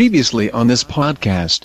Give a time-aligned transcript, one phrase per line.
[0.00, 1.60] Previously on this podcast.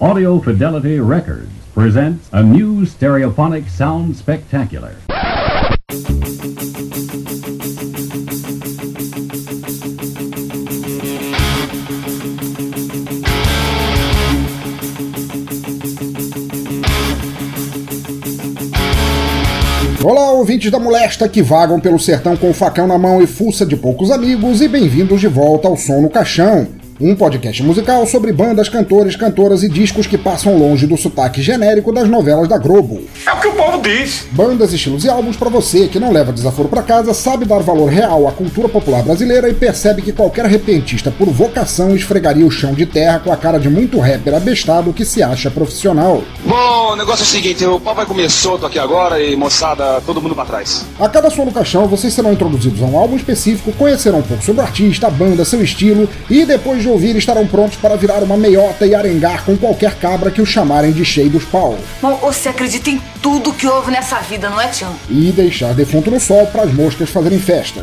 [0.00, 4.94] Audio Fidelity Records presents a new stereophonic sound spectacular.
[20.04, 23.66] Olá, ouvintes da molesta que vagam pelo sertão com o facão na mão e fuça
[23.66, 26.68] de poucos amigos, e bem-vindos de volta ao Som no Caixão,
[27.00, 31.92] um podcast musical sobre bandas, cantores, cantoras e discos que passam longe do sotaque genérico
[31.92, 33.02] das novelas da Globo.
[33.26, 34.26] É o que o povo diz.
[34.30, 37.86] Bandas, estilos e álbuns para você que não leva desaforo para casa, sabe dar valor
[37.86, 42.72] real à cultura popular brasileira e percebe que qualquer repentista por vocação esfregaria o chão
[42.72, 46.22] de terra com a cara de muito rapper abestado que se acha profissional.
[46.44, 50.00] Bom, o negócio é o seguinte, o pau vai comer solto aqui agora e moçada,
[50.06, 50.84] todo mundo pra trás.
[51.00, 54.44] A cada som no caixão, vocês serão introduzidos a um álbum específico, conhecerão um pouco
[54.44, 58.22] sobre o artista, a banda, seu estilo e depois de ouvir estarão prontos para virar
[58.22, 61.78] uma meiota e arengar com qualquer cabra que o chamarem de cheio dos pau.
[62.00, 64.94] Bom, você acredita em tudo que houve nessa vida, não é, Tião?
[65.08, 67.82] E deixar defunto no sol para as moscas fazerem festa.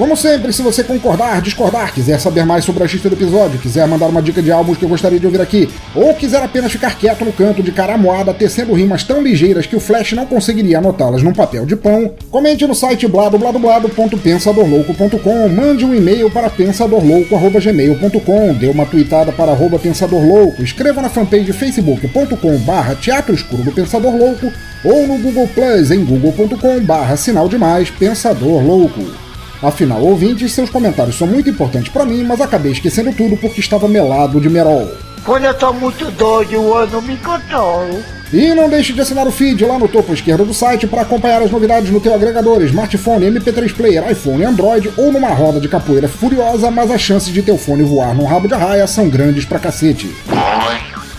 [0.00, 3.86] Como sempre, se você concordar, discordar, quiser saber mais sobre a artista do episódio, quiser
[3.86, 6.96] mandar uma dica de álbuns que eu gostaria de ouvir aqui, ou quiser apenas ficar
[6.96, 10.78] quieto no canto de cara moada, tecendo rimas tão ligeiras que o Flash não conseguiria
[10.78, 18.68] anotá-las num papel de pão, comente no site bladobladoblado.pensadorlouco.com, mande um e-mail para pensadorlouco.gmail.com, dê
[18.68, 24.50] uma tweetada para arroba pensadorlouco, escreva na fanpage facebook.com barra teatro escuro do Pensador Louco,
[24.82, 29.28] ou no Google Plus em google.com barra sinal demais Pensador Louco.
[29.62, 33.86] Afinal, ouvintes, seus comentários são muito importantes para mim, mas acabei esquecendo tudo porque estava
[33.86, 34.90] melado de merol.
[35.24, 38.02] Quando eu tô muito doido, eu não me controlo.
[38.32, 41.42] E não deixe de assinar o feed lá no topo esquerdo do site para acompanhar
[41.42, 46.08] as novidades no teu agregador, smartphone, MP3 player, iPhone, Android ou numa roda de capoeira
[46.08, 49.58] furiosa, mas as chances de teu fone voar num rabo de arraia são grandes pra
[49.58, 50.08] cacete.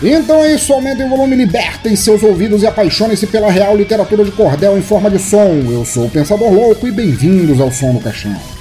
[0.04, 4.32] Então é isso, aumentem o volume, libertem seus ouvidos e apaixonem-se pela real literatura de
[4.32, 5.62] cordel em forma de som.
[5.70, 8.51] Eu sou o Pensador Louco e bem-vindos ao Som no Caixão.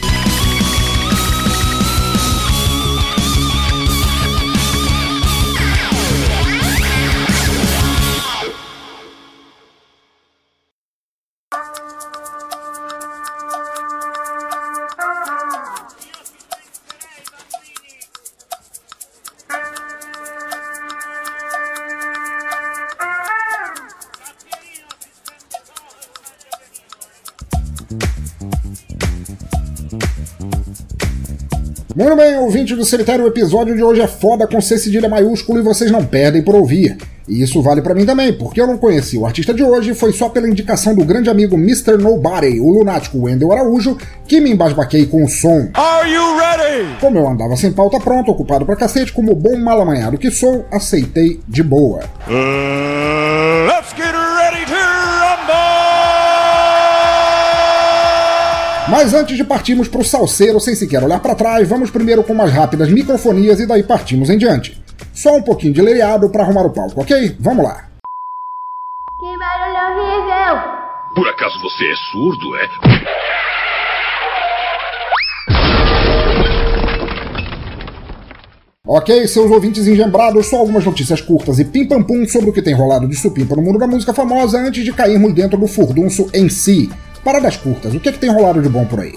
[32.61, 35.89] Ouvinte do Cemitério, o episódio de hoje é foda com C cedilha maiúsculo e vocês
[35.89, 36.95] não perdem por ouvir.
[37.27, 40.13] E isso vale para mim também, porque eu não conheci o artista de hoje, foi
[40.13, 41.97] só pela indicação do grande amigo Mr.
[41.97, 45.69] Nobody, o lunático Wendel Araújo, que me embasbaquei com o som.
[45.73, 46.99] Are you ready?
[46.99, 51.39] Como eu andava sem pauta pronta, ocupado pra cacete, como bom malamanhado que sou, aceitei
[51.47, 52.01] de boa.
[52.27, 54.40] Uh, let's get ready
[58.91, 62.51] Mas antes de partirmos pro salseiro sem sequer olhar para trás, vamos primeiro com umas
[62.51, 64.83] rápidas microfonias e daí partimos em diante.
[65.13, 67.37] Só um pouquinho de lereado para arrumar o palco, ok?
[67.39, 67.85] Vamos lá.
[69.17, 70.61] Que barulho horrível!
[71.15, 72.67] Por acaso você é surdo, é?
[78.85, 83.07] Ok, seus ouvintes engembrados, só algumas notícias curtas e pim-pam-pum sobre o que tem rolado
[83.07, 86.89] de supimpa no mundo da música famosa antes de cairmos dentro do furdunço em si.
[87.23, 89.13] Paradas curtas, o que é que tem rolado de bom por aí?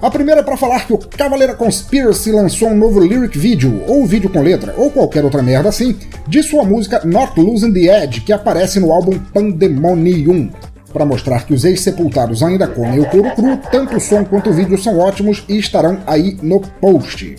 [0.00, 4.06] A primeira é para falar que o Cavaleira Conspiracy lançou um novo lyric video, ou
[4.06, 5.96] vídeo com letra, ou qualquer outra merda assim,
[6.26, 10.50] de sua música Not Losing the Edge, que aparece no álbum Pandemonium.
[10.92, 14.52] Para mostrar que os ex-sepultados ainda comem o couro cru, tanto o som quanto o
[14.52, 17.36] vídeo são ótimos e estarão aí no post.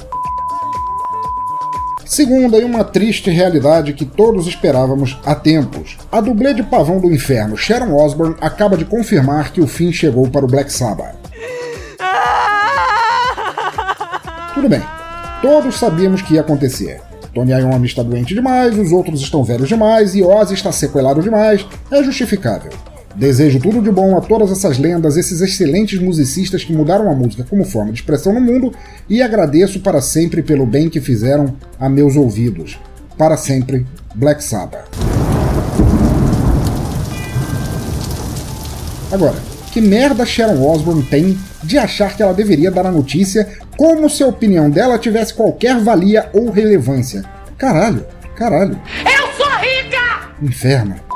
[2.13, 5.97] Segunda, e uma triste realidade que todos esperávamos há tempos.
[6.11, 10.29] A dublê de Pavão do Inferno, Sharon Osbourne, acaba de confirmar que o fim chegou
[10.29, 11.15] para o Black Sabbath.
[14.53, 14.83] Tudo bem,
[15.41, 17.01] todos sabíamos que ia acontecer.
[17.33, 21.65] Tony Iommi está doente demais, os outros estão velhos demais e Ozzy está sequelado demais,
[21.89, 22.69] é justificável.
[23.15, 27.45] Desejo tudo de bom a todas essas lendas, esses excelentes musicistas que mudaram a música
[27.47, 28.73] como forma de expressão no mundo
[29.07, 32.79] e agradeço para sempre pelo bem que fizeram a meus ouvidos.
[33.15, 34.87] Para sempre, Black Sabbath.
[39.11, 39.37] Agora,
[39.71, 44.23] que merda Sharon Osbourne tem de achar que ela deveria dar a notícia como se
[44.23, 47.23] a opinião dela tivesse qualquer valia ou relevância?
[47.59, 48.03] Caralho,
[48.35, 48.79] caralho.
[49.05, 50.31] Eu sou rica!
[50.41, 51.12] Inferno.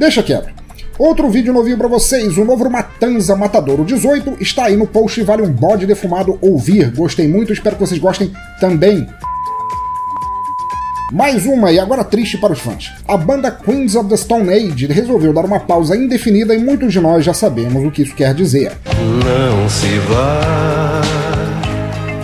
[0.00, 0.48] Deixa quieto.
[0.98, 5.22] Outro vídeo novinho pra vocês, o novo Matanza Matadouro 18 está aí no post e
[5.22, 6.90] vale um bode defumado ouvir.
[6.92, 9.06] Gostei muito, espero que vocês gostem também.
[11.12, 12.90] Mais uma, e agora triste para os fãs.
[13.06, 17.00] A banda Queens of the Stone Age resolveu dar uma pausa indefinida e muitos de
[17.00, 18.72] nós já sabemos o que isso quer dizer.
[18.96, 21.02] Não se vá.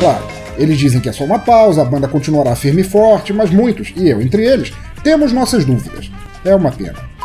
[0.01, 0.25] Claro,
[0.57, 3.93] eles dizem que é só uma pausa, a banda continuará firme e forte, mas muitos,
[3.95, 4.73] e eu entre eles,
[5.05, 6.11] temos nossas dúvidas.
[6.43, 7.16] É uma pena.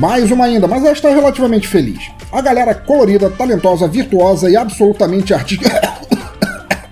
[0.00, 2.10] Mais uma ainda, mas esta é relativamente feliz.
[2.32, 5.78] A galera colorida, talentosa, virtuosa e absolutamente artística.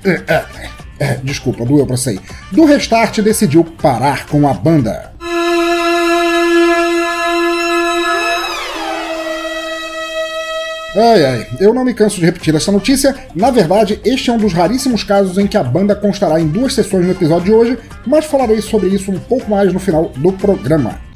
[1.25, 2.21] Desculpa, doeu pra sair.
[2.53, 5.11] Do Restart decidiu parar com a banda.
[10.95, 13.15] Ai ai, eu não me canso de repetir essa notícia.
[13.35, 16.75] Na verdade, este é um dos raríssimos casos em que a banda constará em duas
[16.75, 20.31] sessões no episódio de hoje, mas falarei sobre isso um pouco mais no final do
[20.33, 21.08] programa.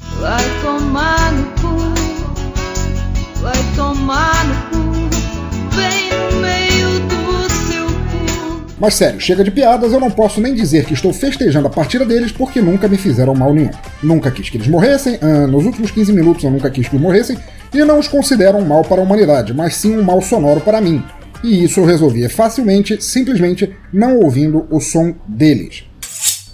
[8.83, 12.05] Mas sério, chega de piadas, eu não posso nem dizer que estou festejando a partida
[12.05, 13.69] deles porque nunca me fizeram mal nenhum.
[14.03, 17.01] Nunca quis que eles morressem, ah, nos últimos 15 minutos eu nunca quis que eles
[17.01, 17.37] morressem,
[17.73, 20.81] e não os considero um mal para a humanidade, mas sim um mal sonoro para
[20.81, 21.01] mim.
[21.41, 25.85] E isso eu resolvia facilmente, simplesmente não ouvindo o som deles.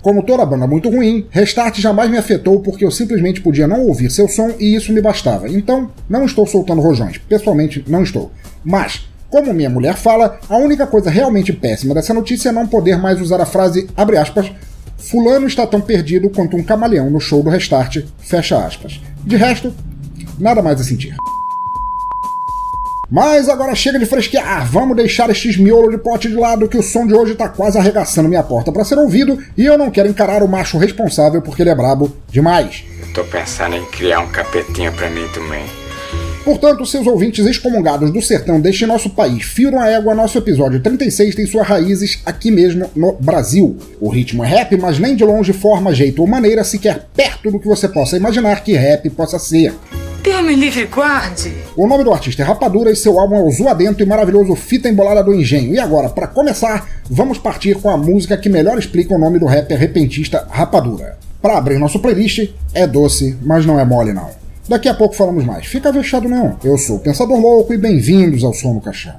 [0.01, 4.09] Como toda banda muito ruim, Restart jamais me afetou porque eu simplesmente podia não ouvir
[4.09, 5.49] seu som e isso me bastava.
[5.49, 7.17] Então, não estou soltando rojões.
[7.17, 8.31] Pessoalmente, não estou.
[8.63, 12.97] Mas, como minha mulher fala, a única coisa realmente péssima dessa notícia é não poder
[12.97, 14.51] mais usar a frase, abre aspas,
[14.97, 19.01] Fulano está tão perdido quanto um camaleão no show do Restart, fecha aspas.
[19.23, 19.73] De resto,
[20.39, 21.15] nada mais a sentir.
[23.09, 26.83] Mas agora chega de fresquear, vamos deixar estes miolos de pote de lado que o
[26.83, 30.07] som de hoje tá quase arregaçando minha porta para ser ouvido e eu não quero
[30.07, 32.83] encarar o macho responsável porque ele é brabo demais.
[33.15, 35.65] Tô pensando em criar um capetinho pra mim também.
[36.45, 41.35] Portanto, seus ouvintes excomungados do sertão deste nosso país, firam a égua, nosso episódio 36
[41.35, 43.77] tem suas raízes aqui mesmo no Brasil.
[43.99, 47.59] O ritmo é rap, mas nem de longe forma, jeito ou maneira sequer perto do
[47.59, 49.73] que você possa imaginar que rap possa ser.
[50.21, 51.53] Deus me livre guarde.
[51.75, 54.89] O nome do artista é Rapadura e seu álbum é o zoadento e maravilhoso Fita
[54.89, 55.73] Embolada do Engenho.
[55.73, 59.45] E agora, para começar, vamos partir com a música que melhor explica o nome do
[59.45, 61.17] rapper repentista Rapadura.
[61.41, 64.29] Para abrir nosso playlist, é doce, mas não é mole não.
[64.67, 65.65] Daqui a pouco falamos mais.
[65.65, 66.57] Fica fechado não.
[66.63, 69.15] Eu sou o Pensador Louco e bem-vindos ao Som no Caixão.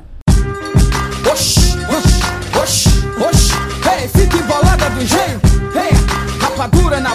[1.31, 2.89] Oxi, oxi, oxi,
[3.27, 3.53] oxi.
[3.89, 5.41] Hey, fica embolada do engenho.
[5.75, 5.97] Hey,
[6.41, 7.15] rapadura na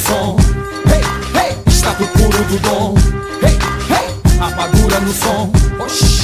[0.00, 0.36] som.
[0.86, 1.02] Hey,
[1.34, 2.94] hey, estado puro do dom.
[3.42, 3.56] Hey,
[3.90, 5.50] hey, rapadura no som.
[5.78, 6.20] Oxi.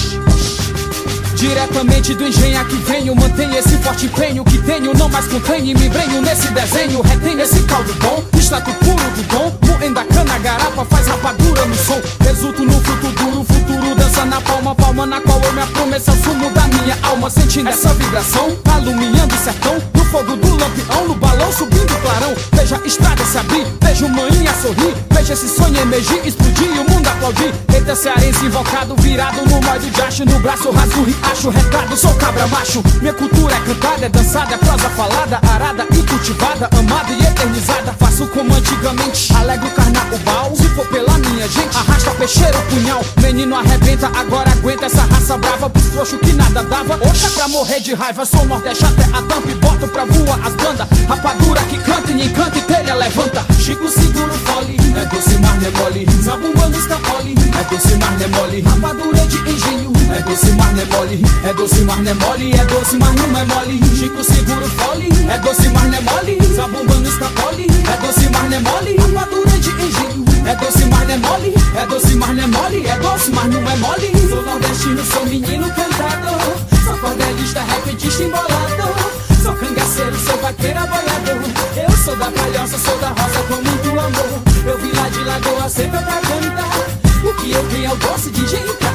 [1.37, 5.87] Diretamente do engenho que venho, mantenho esse forte empenho que tenho, não mais contenho, me
[5.87, 10.85] embrenho nesse desenho, retenho esse caldo bom, estado puro do dom, moendo a cana, garapa,
[10.87, 15.39] faz rapadura no som, resulto no fruto duro, futuro dança na palma, palma na qual
[15.43, 19.39] eu me aprumo, esse é o sumo da minha alma, sentindo essa vibração, alumiando o
[19.39, 23.67] sertão, no fogo do lampião, no balão subindo o clarão, veja a estrada se abrir,
[23.83, 28.45] veja o manhinha sorrir, veja esse sonho emergir, explodir e o mundo aplaudir, eita cearense
[28.45, 33.55] invocado, virado no de acho, no braço rasgo riacho, recado, sou cabra macho, minha cultura
[33.55, 38.55] é cantada, é dançada, é prosa falada, arada e cultivada, amada e eternizada, faço como
[38.55, 44.87] antigamente, alegro carnaval, se for pela minha gente, arrasta peixeiro, punhal, menino arrebenta, agora aguenta
[44.87, 48.85] essa raça brava, pros frouxos que nada dava, oxa pra morrer de raiva, sou nordeste
[48.85, 52.63] até a tampa e boto pra voar as bandas, rapadura que canta e encanta e
[52.63, 57.65] telha levanta, Chico segura o fole, é doce não é mole, zabumbando está mole, é
[57.71, 61.95] doce não é mole, rapadura de engenho, é doce não é mole, é doce não
[61.95, 65.81] é mole, é doce mas não é mole, Chico segura o fole, é doce não
[65.81, 70.16] é mole, zabumbando está mole, é doce não é mole, rapadura de engenho,
[70.47, 73.47] é doce mas não é mole, é doce mas não é mole, é doce mas
[73.47, 80.37] não é mole, sou nordestino, sou menino cantador, sou cordelista, repentista embolado, sou cangaceiro, sou
[80.39, 81.43] vaqueira boiador,
[81.77, 85.69] eu sou da palhoça, sou da rosa com muito amor, eu vim lá de Lagoa
[85.69, 88.87] Seca pra cantar, o que eu tenho é o doce de jeito pra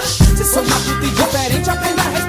[0.00, 2.23] se sou matuto e diferente, aprenda a respeitar,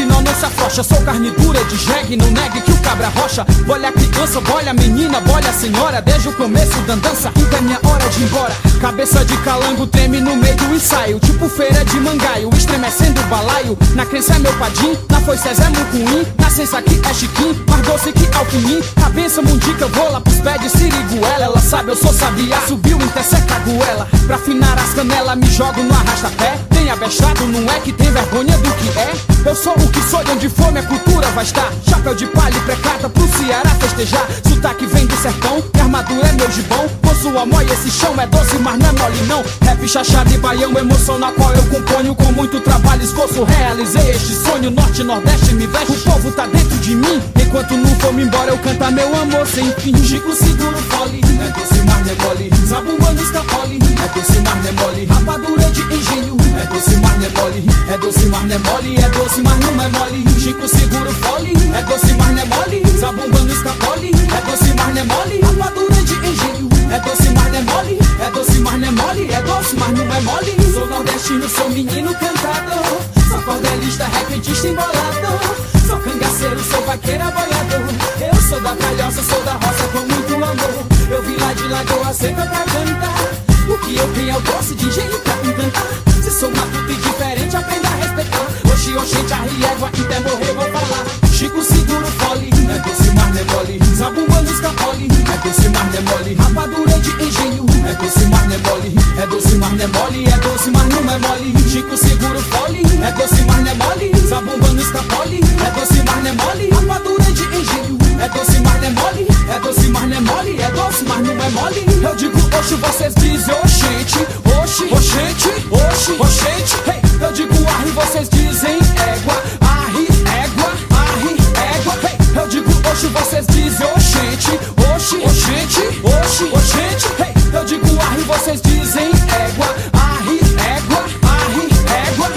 [0.00, 0.24] esse não
[0.70, 4.40] se Sou carne dura de jegue, não negue que o cabra rocha Bolha a criança,
[4.40, 8.08] bolha a menina, bolha a senhora Desde o começo da dança, então é minha hora
[8.08, 11.20] de ir embora Cabeça de calango treme no meio do ensaio.
[11.20, 13.76] Tipo feira de mangaio, estremecendo o balaio.
[13.94, 16.26] Na crença é meu padim, na foice é Zé Mucuim.
[16.38, 18.80] Na sensa aqui é chiquim, mais doce que alquimim.
[19.04, 21.44] A benção mundica, vou lá pros pés de siriguela.
[21.44, 22.58] Ela sabe, eu sou sabiá.
[22.66, 24.08] Subiu, interseca a goela.
[24.26, 26.79] Pra afinar as canelas, me jogo no arrasta-pé.
[26.90, 29.12] Abestado, não é que tem vergonha do que é.
[29.46, 31.72] Eu sou o que sou, de onde for minha cultura vai estar.
[31.88, 34.26] Chapéu de palha e precata pro Ceará festejar.
[34.46, 36.88] Sotaque vem do sertão, e armadura é meu gibão.
[37.00, 39.44] Posso amor e esse chão é doce, mas não é mole não.
[39.62, 42.14] Rap chachado e baião, emoção na qual eu componho.
[42.14, 44.70] Com muito trabalho e esforço realizei este sonho.
[44.70, 47.22] Norte, Nordeste me veste, o povo tá dentro de mim.
[47.40, 49.96] Enquanto não for me embora, eu cantar meu amor sem fim.
[50.04, 52.50] Chico seguro fole, é doce, mas não é mole.
[52.66, 55.06] Zabumbando escapole, é doce, mas não é mole.
[55.06, 57.64] Rapadura de engenho, é doce, mas não é mole.
[57.88, 60.40] É doce, mas não é mole, é doce, mas não é mole.
[60.40, 62.82] Chico seguro fole, é doce, mas não é mole.
[62.98, 65.40] Zabumbando escapole, é doce, mas não é mole.
[65.40, 67.98] Rapadura de engenho, é doce, mas não é mole.
[68.20, 70.72] É doce, mas não é mole, é doce, mas não é mole.
[70.72, 73.00] Sou nordestino, sou menino cantador.
[73.28, 75.70] Sou cordelista, repentista embolado.
[75.86, 77.88] Sou cangaceiro, sou vaqueira boiador.
[78.20, 80.86] Eu sou da calhoça, sou da roça com muito amor.
[81.10, 83.49] Eu vim lá de Lagoa Seca pra cantar.
[83.84, 85.86] Que eu tenho é o doce de engenho pra encantar.
[86.22, 88.46] Se sou matuto e diferente, aprenda a respeitar.
[88.72, 91.06] Oxi, oxente, a riégua, até morrer vou falar.
[91.32, 93.80] Chico seguro fole, é doce, mas não é mole.
[93.96, 96.34] Zabumbando escapole, é doce, mas não é mole.
[96.34, 98.94] Rapadura de engenho, é doce, mas não é mole.
[99.18, 101.54] É doce, mas é mole, é doce, mas não é mole.
[101.70, 104.12] Chico seguro fole, é doce, mas não é mole.
[104.28, 106.70] Zabumbando escapole, é doce, mas não é mole.
[106.70, 109.26] Rapadura de engenho, é doce, mas não é mole.
[109.48, 111.86] É doce, mas não é mole, é doce, mas não é mole.
[112.02, 114.18] Eu digo oxi, vocês dizem oxente,
[114.62, 116.76] oxi, oxente, oxi, oxente.
[116.86, 120.06] Hey, eu digo arre, vocês dizem égua, arre,
[120.44, 121.36] égua, arre,
[121.74, 121.94] égua.
[122.04, 124.50] Hey, eu digo oxi, vocês dizem oxente,
[124.94, 127.06] oxi, oxente, oxi, oxente.
[127.18, 130.38] Hey, eu digo arre, vocês dizem égua, arre,
[130.76, 131.64] égua, arre,
[132.08, 132.30] égua,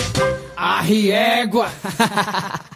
[0.55, 1.67] arre, égua.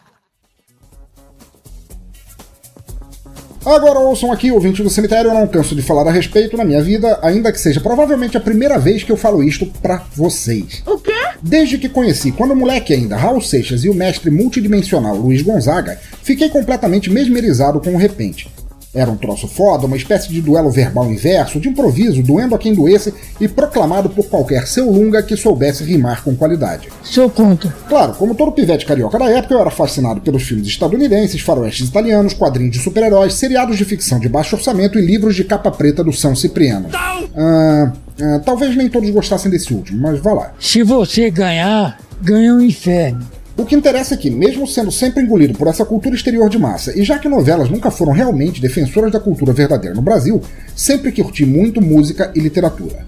[3.67, 6.81] Agora ouçam aqui, ouvinte do cemitério, eu não canso de falar a respeito na minha
[6.81, 10.81] vida, ainda que seja provavelmente a primeira vez que eu falo isto pra vocês.
[10.85, 11.11] O quê?
[11.41, 16.47] Desde que conheci, quando moleque ainda, Raul Seixas e o mestre multidimensional Luiz Gonzaga, fiquei
[16.47, 18.49] completamente mesmerizado com o repente.
[18.97, 22.73] Era um troço foda, uma espécie de duelo verbal inverso, de improviso, doendo a quem
[22.73, 26.89] doesse e proclamado por qualquer seu lunga que soubesse rimar com qualidade.
[27.03, 27.69] Sou contra.
[27.87, 32.33] Claro, como todo pivete carioca da época, eu era fascinado pelos filmes estadunidenses, faroestes italianos,
[32.33, 36.11] quadrinhos de super-heróis, seriados de ficção de baixo orçamento e livros de capa preta do
[36.11, 36.89] São Cipriano.
[36.91, 40.53] Ah, ah, talvez nem todos gostassem desse último, mas vá lá.
[40.59, 43.36] Se você ganhar, ganha o inferno.
[43.57, 46.97] O que interessa é que, mesmo sendo sempre engolido por essa cultura exterior de massa,
[46.97, 50.39] e já que novelas nunca foram realmente defensoras da cultura verdadeira no Brasil,
[50.75, 53.03] sempre curti muito música e literatura.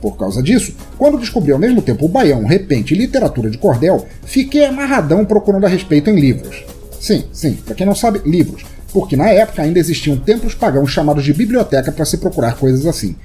[0.00, 4.06] Por causa disso, quando descobri ao mesmo tempo o baião, repente e literatura de cordel,
[4.24, 6.64] fiquei amarradão procurando a respeito em livros.
[6.98, 8.64] Sim, sim, para quem não sabe, livros,
[8.94, 13.16] porque na época ainda existiam templos pagãos chamados de biblioteca para se procurar coisas assim.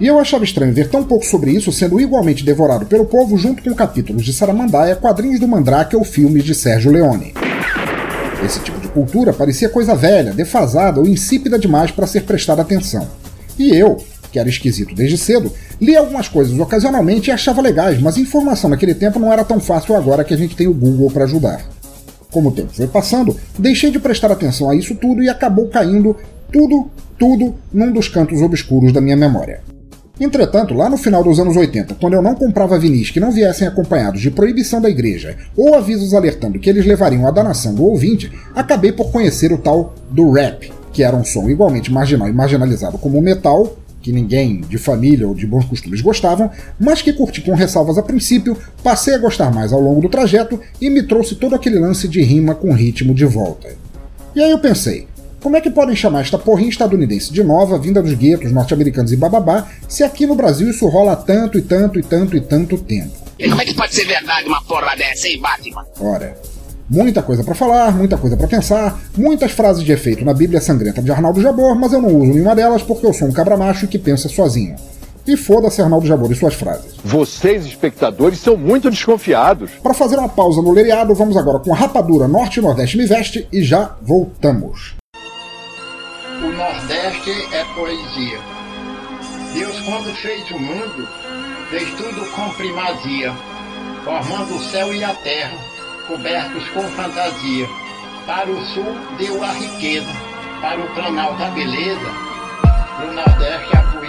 [0.00, 3.62] E eu achava estranho ver tão pouco sobre isso sendo igualmente devorado pelo povo junto
[3.62, 7.34] com capítulos de Saramandaia, quadrinhos do Mandrake ou filmes de Sérgio Leone.
[8.42, 13.06] Esse tipo de cultura parecia coisa velha, defasada ou insípida demais para ser prestada atenção.
[13.58, 13.98] E eu,
[14.32, 18.94] que era esquisito desde cedo, li algumas coisas ocasionalmente e achava legais, mas informação naquele
[18.94, 21.60] tempo não era tão fácil agora que a gente tem o Google para ajudar.
[22.30, 26.16] Como o tempo foi passando, deixei de prestar atenção a isso tudo e acabou caindo
[26.50, 29.60] tudo, tudo num dos cantos obscuros da minha memória.
[30.20, 33.66] Entretanto, lá no final dos anos 80, quando eu não comprava vinis que não viessem
[33.66, 38.30] acompanhados de proibição da igreja ou avisos alertando que eles levariam à danação do ouvinte,
[38.54, 42.98] acabei por conhecer o tal do rap, que era um som igualmente marginal e marginalizado
[42.98, 47.40] como o metal, que ninguém de família ou de bons costumes gostavam, mas que curti
[47.40, 51.34] com ressalvas a princípio, passei a gostar mais ao longo do trajeto e me trouxe
[51.34, 53.68] todo aquele lance de rima com ritmo de volta.
[54.34, 55.06] E aí eu pensei,
[55.42, 59.16] como é que podem chamar esta porrinha estadunidense de nova, vinda dos guetos norte-americanos e
[59.16, 62.76] bababá, se aqui no Brasil isso rola há tanto e tanto e tanto e tanto
[62.76, 63.10] tempo?
[63.38, 65.86] E como é que pode ser verdade uma porra dessa, hein, Batman?
[65.98, 66.36] Ora,
[66.90, 71.00] muita coisa para falar, muita coisa para pensar, muitas frases de efeito na Bíblia Sangrenta
[71.00, 73.88] de Arnaldo Jabor, mas eu não uso nenhuma delas porque eu sou um cabra macho
[73.88, 74.76] que pensa sozinho.
[75.26, 76.96] E foda-se Arnaldo Jabor e suas frases.
[77.02, 79.70] Vocês, espectadores, são muito desconfiados.
[79.82, 83.06] Para fazer uma pausa no leriado, vamos agora com a rapadura Norte e Nordeste Me
[83.06, 84.99] Veste e já voltamos.
[86.42, 88.40] O Nordeste é poesia.
[89.52, 91.06] Deus, quando fez o mundo,
[91.68, 93.32] fez tudo com primazia,
[94.04, 95.58] formando o céu e a terra,
[96.06, 97.68] cobertos com fantasia.
[98.26, 100.12] Para o sul deu a riqueza,
[100.62, 102.10] para o canal da beleza,
[103.00, 103.99] do Nordeste a.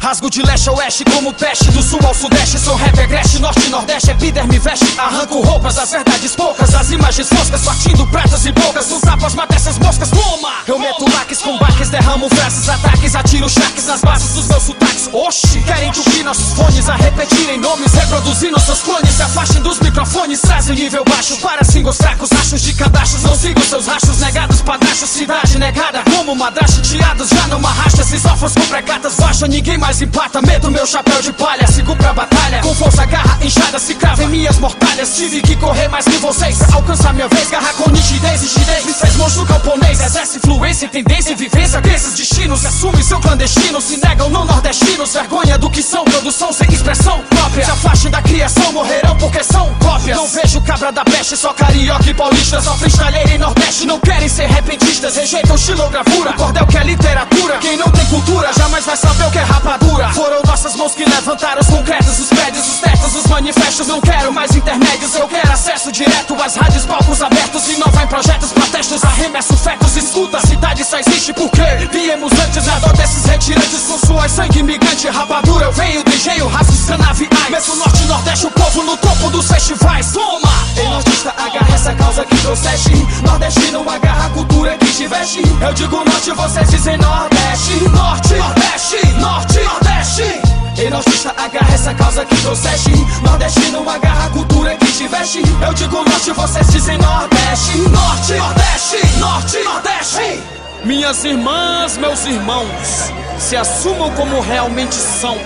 [0.00, 3.66] Rasgo de leste a oeste como peste Do sul ao sudeste sou rap agreste Norte
[3.66, 8.52] e nordeste epiderme veste Arranco roupas, as verdades poucas As imagens foscas partindo pratas e
[8.52, 10.52] bocas Nos tapas mata essas moscas, toma!
[10.66, 15.10] Eu meto laques com baques Derramo frases, ataques Atiro charques nas bases dos meus sotaques
[15.12, 15.60] Oxi!
[15.60, 20.76] Querem que nossos fones A repetirem nomes, reproduzindo seus clones Se afastem dos microfones, trazem
[20.76, 25.58] nível baixo Para singles fracos, achos de cadastros Não sigo seus rachos, negados padrachos Cidade
[25.58, 30.02] negada, como madrasta Tiados já numa racha, esses órfãos com precatas Baixa, ninguém mais mais
[30.02, 32.60] empata, meto meu chapéu de palha, sigo pra batalha.
[32.60, 35.16] Com força, garra inchada, se crava minhas mortalhas.
[35.16, 37.50] Tive que correr mais que vocês pra alcançar minha vez.
[37.50, 40.00] Garra com nitidez, rigidez, me fez monstro camponês.
[40.00, 42.64] Exerce influência, tendência, vivência, desses destinos.
[42.64, 45.12] Assume seu clandestino, se negam não nordestinos.
[45.12, 47.64] Vergonha do que são, produção sem expressão própria.
[47.64, 50.16] Se afastem da criação, morrerão porque são cópias.
[50.16, 52.60] Não vejo cabra da peste, só carioca e paulista.
[52.62, 55.16] Só freestyleira em nordeste, não querem ser repentistas.
[55.16, 57.58] Rejeitam xilogravura, cordel que é literatura.
[57.58, 60.08] Quem não tem cultura jamais vai saber o que é rapadura.
[60.10, 63.86] Foram nossas mãos que levantaram os concretos, os prédios, os testes, os manifestos.
[63.88, 67.68] Não quero mais intermédios, eu quero acesso direto às rádios, palcos abertos.
[67.68, 69.96] Inovar em projetos, protestos, arremesso fetos.
[69.96, 72.68] Escuta, a cidade só existe porque viemos antes.
[72.68, 75.66] Adota esses retirantes com suas sangue migrante, rapadura.
[75.66, 77.50] Eu venho do engenho, raças canaviais.
[77.50, 80.12] Mesmo norte nordeste, o povo no topo dos festivais.
[80.12, 80.50] Toma!
[80.76, 82.92] Ei, nordista, agarra essa causa que trouxeste.
[83.24, 85.42] Nordestino, agarra a cultura que te veste.
[85.62, 87.88] Eu digo norte, vocês dizem nordeste.
[87.88, 89.60] Norte, nordeste, norte.
[89.60, 92.90] Nordeste E nortista agarra essa causa que trouxeste.
[93.22, 97.76] Nordestino agarra a cultura que te veste Eu digo norte, vocês dizem nordeste.
[97.90, 100.42] Norte, nordeste, norte, nordeste.
[100.82, 105.36] Minhas irmãs, meus irmãos Se assumam como realmente são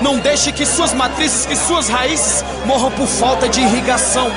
[0.00, 4.30] não deixe que suas matrizes, que suas raízes morram por falta de irrigação.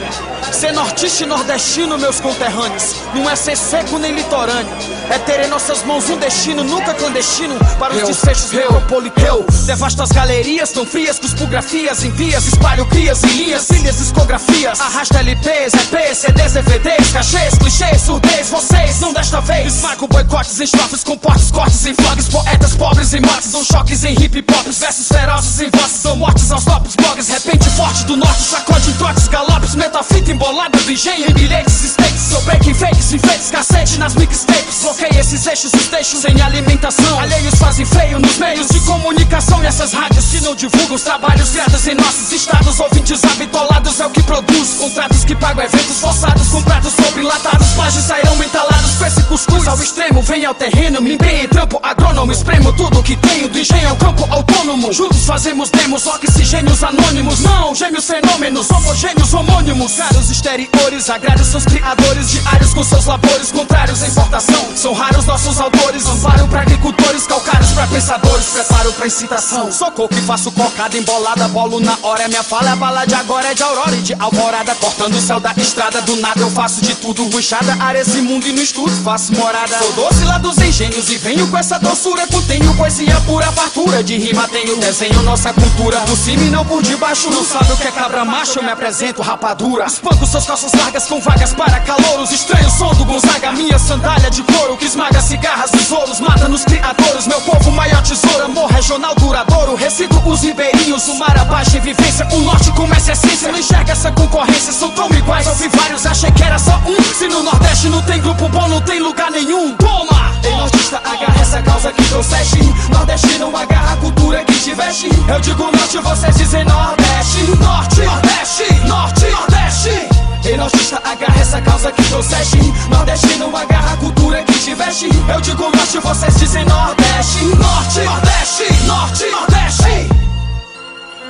[0.51, 4.71] Ser nortista e nordestino, meus conterrâneos, não é ser seco nem litorâneo.
[5.09, 9.65] É ter em nossas mãos um destino nunca clandestino para os eu, desfechos metropolitanos.
[9.65, 14.79] Devasto as galerias tão frias, cuspografias em vias, espalho crias em linhas, trilhas, discografias.
[14.79, 18.49] Arrasta LPs, EPs, CDs, DVDs, cachês, clichês, surdez.
[18.49, 19.75] Vocês não desta vez.
[19.75, 24.45] Esmago boicotes, estrofes, comportes, cortes em vlogs, poetas pobres em motes, dão choques em hip
[24.49, 27.29] hop, versos ferozes em vozes, mortes aos tops blogs.
[27.29, 32.21] Repente forte do norte, sacode em trotes, galopes, metafita embolada do engenho em bilhetes, stakes.
[32.29, 34.81] Sou breaking fakes, enfeites, cacete nas mixtapes.
[34.81, 37.19] Bloqueia esses eixos, os deixos sem alimentação.
[37.19, 39.63] Alheios fazem feio nos meios de comunicação.
[39.63, 42.79] E essas rádios que não divulgam os trabalhos criados em nossos estados.
[42.79, 44.73] Ouvintes habitolados é o que produz.
[44.79, 47.67] Contratos que pagam eventos forçados com pratos sobre latados.
[47.75, 50.21] Plágios sairão entalados com esse cuscuz ao extremo.
[50.21, 52.31] Vem ao terreno, me empenho em trampo agrônomo.
[52.31, 54.91] Espremo tudo que tenho do engenho ao campo autônomo.
[54.91, 57.39] Juntos demos, oxigênios anônimos.
[57.41, 59.93] Não, gêmeos fenômenos, homogêneos homônimos.
[59.93, 64.67] Caros exteriores, agrários seus criadores diários com seus labores contrários à importação.
[64.75, 69.71] São raros nossos autores, amparo pra agricultores, calcários pra pensadores, preparo pra incitação.
[69.71, 72.23] Sou coco e faço cocada embolada, bolo na hora.
[72.23, 74.75] É minha fala, a bala de agora é de aurora e de alvorada.
[74.75, 77.27] Cortando o céu da estrada, do nada eu faço de tudo.
[77.29, 79.77] Ruixada, áreas imundo e no estudo faço morada.
[79.77, 82.25] Sou doce lá dos engenhos e venho com essa doçura.
[82.27, 84.47] Contenho poesia pura, fartura de rima.
[84.47, 85.99] Tenho desenho, nossa cultura.
[86.01, 87.29] Por cima e não por debaixo.
[87.29, 89.85] Não sabe o que é cabra macho, eu me apresento rapadura.
[89.85, 92.31] Espanco suas calças largas com vagas para calouros.
[92.31, 97.27] Estranho som do Gonzaga, minha sandália de couro que esmaga cigarras, tesouros, mata nos criadores.
[97.27, 99.75] Meu povo, maior tesouro, amor regional duradouro.
[99.75, 102.25] Recito os ribeirinhos, o mar abaixo em vivência.
[102.31, 104.71] O norte começa a essência, não enxerga essa concorrência.
[104.71, 107.03] São tão iguais, ouvi vários, achei que era só um.
[107.13, 109.75] Se no Nordeste não tem grupo bom, não tem lugar nenhum.
[109.75, 110.37] Toma!
[110.43, 112.59] Ei, nordista, agarra essa causa que trouxeste.
[112.91, 115.16] Nordeste não agarra a cultura que te veste.
[115.27, 117.41] Eu digo norte, vocês dizem Nordeste.
[117.59, 120.17] Norte, Nordeste, Norte, Nordeste.
[120.47, 122.57] Ei, nordista, agarra essa causa que trouxeste.
[122.89, 125.09] Nordestino, agarra a cultura que te veste.
[125.33, 127.43] Eu digo norte, vocês dizem Nordeste.
[127.43, 130.17] Norte, Nordeste, Norte, Nordeste.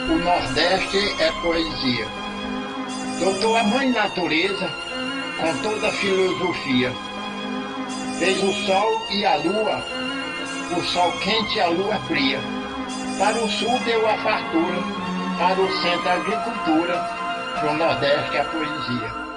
[0.09, 2.07] O Nordeste é poesia.
[3.19, 4.69] Doutor a mãe natureza,
[5.39, 6.93] com toda a filosofia,
[8.19, 9.83] fez o sol e a lua,
[10.77, 12.39] o sol quente e a lua fria.
[13.17, 14.77] Para o sul deu a fartura,
[15.39, 16.93] para o centro a agricultura,
[17.59, 19.27] para o Nordeste a poesia.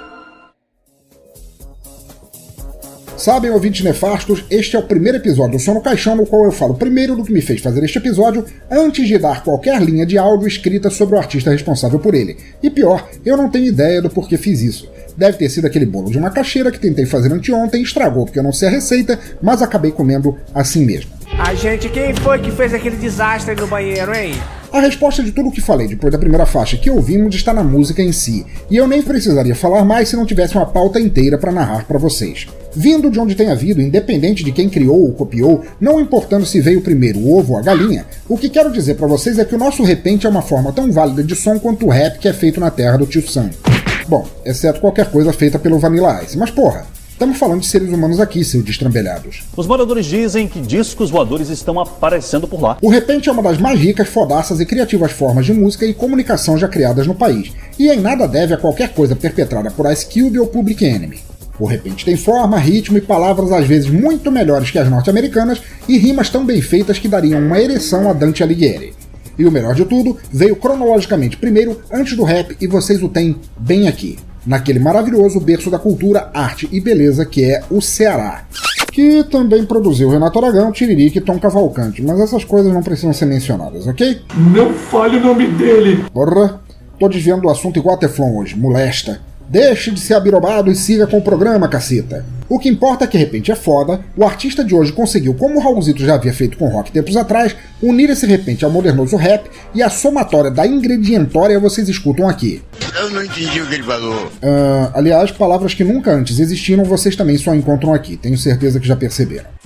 [3.16, 6.52] Sabem, ouvintes nefastos, este é o primeiro episódio do Som no Caixão no qual eu
[6.52, 10.18] falo primeiro do que me fez fazer este episódio, antes de dar qualquer linha de
[10.18, 12.36] áudio escrita sobre o artista responsável por ele.
[12.62, 14.90] E pior, eu não tenho ideia do porquê fiz isso.
[15.16, 18.52] Deve ter sido aquele bolo de macaxeira que tentei fazer anteontem, estragou porque eu não
[18.52, 21.10] sei a receita, mas acabei comendo assim mesmo.
[21.38, 24.34] A gente, quem foi que fez aquele desastre no banheiro, hein?
[24.72, 27.64] A resposta de tudo o que falei depois da primeira faixa que ouvimos está na
[27.64, 31.36] música em si, e eu nem precisaria falar mais se não tivesse uma pauta inteira
[31.36, 32.46] para narrar para vocês.
[32.72, 36.82] Vindo de onde tenha vindo, independente de quem criou ou copiou, não importando se veio
[36.82, 39.58] primeiro o ovo ou a galinha, o que quero dizer para vocês é que o
[39.58, 42.60] nosso repente é uma forma tão válida de som quanto o rap que é feito
[42.60, 43.50] na terra do tio Sam.
[44.10, 48.18] Bom, exceto qualquer coisa feita pelo Vanilla Ice, mas porra, Estamos falando de seres humanos
[48.18, 49.42] aqui, seus destrambelhados.
[49.54, 52.78] Os moradores dizem que discos voadores estão aparecendo por lá.
[52.80, 56.56] O Repente é uma das mais ricas, fodaças e criativas formas de música e comunicação
[56.56, 60.40] já criadas no país, e em nada deve a qualquer coisa perpetrada por Ice Cube
[60.40, 61.18] ou Public Enemy.
[61.58, 65.98] O Repente tem forma, ritmo e palavras às vezes muito melhores que as norte-americanas e
[65.98, 68.94] rimas tão bem feitas que dariam uma ereção a Dante Alighieri.
[69.38, 73.36] E o melhor de tudo, veio cronologicamente primeiro, antes do rap, e vocês o têm
[73.58, 78.44] bem aqui naquele maravilhoso berço da cultura, arte e beleza que é o Ceará.
[78.92, 83.26] Que também produziu Renato Aragão, Tiririca e Tom Cavalcante, mas essas coisas não precisam ser
[83.26, 84.20] mencionadas, ok?
[84.52, 86.04] Não fale o nome dele!
[86.12, 86.60] Porra,
[86.98, 89.20] tô desviando do assunto igual a Teflon hoje, molesta.
[89.50, 92.24] Deixe de ser abirobado e siga com o programa, caceta.
[92.48, 95.58] O que importa é que de repente é foda, o artista de hoje conseguiu, como
[95.58, 99.50] o Raulzito já havia feito com rock tempos atrás, unir esse repente ao modernoso rap
[99.74, 102.62] e a somatória da ingredientória vocês escutam aqui.
[102.96, 104.26] Eu não entendi o que ele falou.
[104.26, 108.86] Uh, aliás, palavras que nunca antes existiram vocês também só encontram aqui, tenho certeza que
[108.86, 109.59] já perceberam.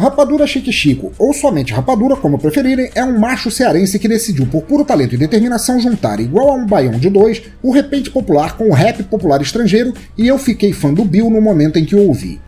[0.00, 4.62] Rapadura Chique Chico, ou somente Rapadura, como preferirem, é um macho cearense que decidiu, por
[4.62, 8.70] puro talento e determinação, juntar, igual a um baião de dois, o repente popular com
[8.70, 12.08] o rap popular estrangeiro, e eu fiquei fã do Bill no momento em que o
[12.08, 12.40] ouvi.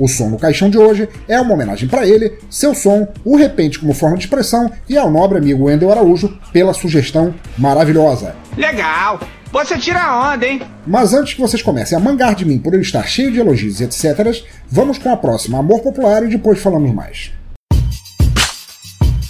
[0.00, 3.78] O som no caixão de hoje é uma homenagem para ele, seu som, o repente
[3.78, 8.34] como forma de expressão e ao nobre amigo Wendel Araújo pela sugestão maravilhosa.
[8.56, 9.20] Legal!
[9.52, 10.62] Você tira onda, hein?
[10.86, 13.80] Mas antes que vocês comecem a mangar de mim por eu estar cheio de elogios
[13.80, 17.32] e etc., vamos com a próxima Amor Popular e depois falamos mais.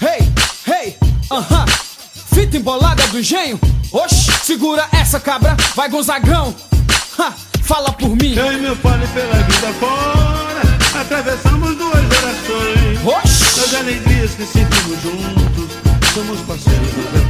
[0.03, 0.21] Hey,
[0.67, 0.97] hey,
[1.31, 2.35] aham, uh -huh.
[2.35, 3.59] fita embolada do engenho.
[3.93, 6.55] Oxi, segura essa cabra, vai Gonzagão.
[7.19, 8.35] Ha, fala por mim.
[8.35, 13.07] Eu e meu pai pela vida fora, atravessamos duas gerações.
[13.07, 15.71] Oxi, das alegrias que sentimos juntos,
[16.15, 17.30] somos parceiros do.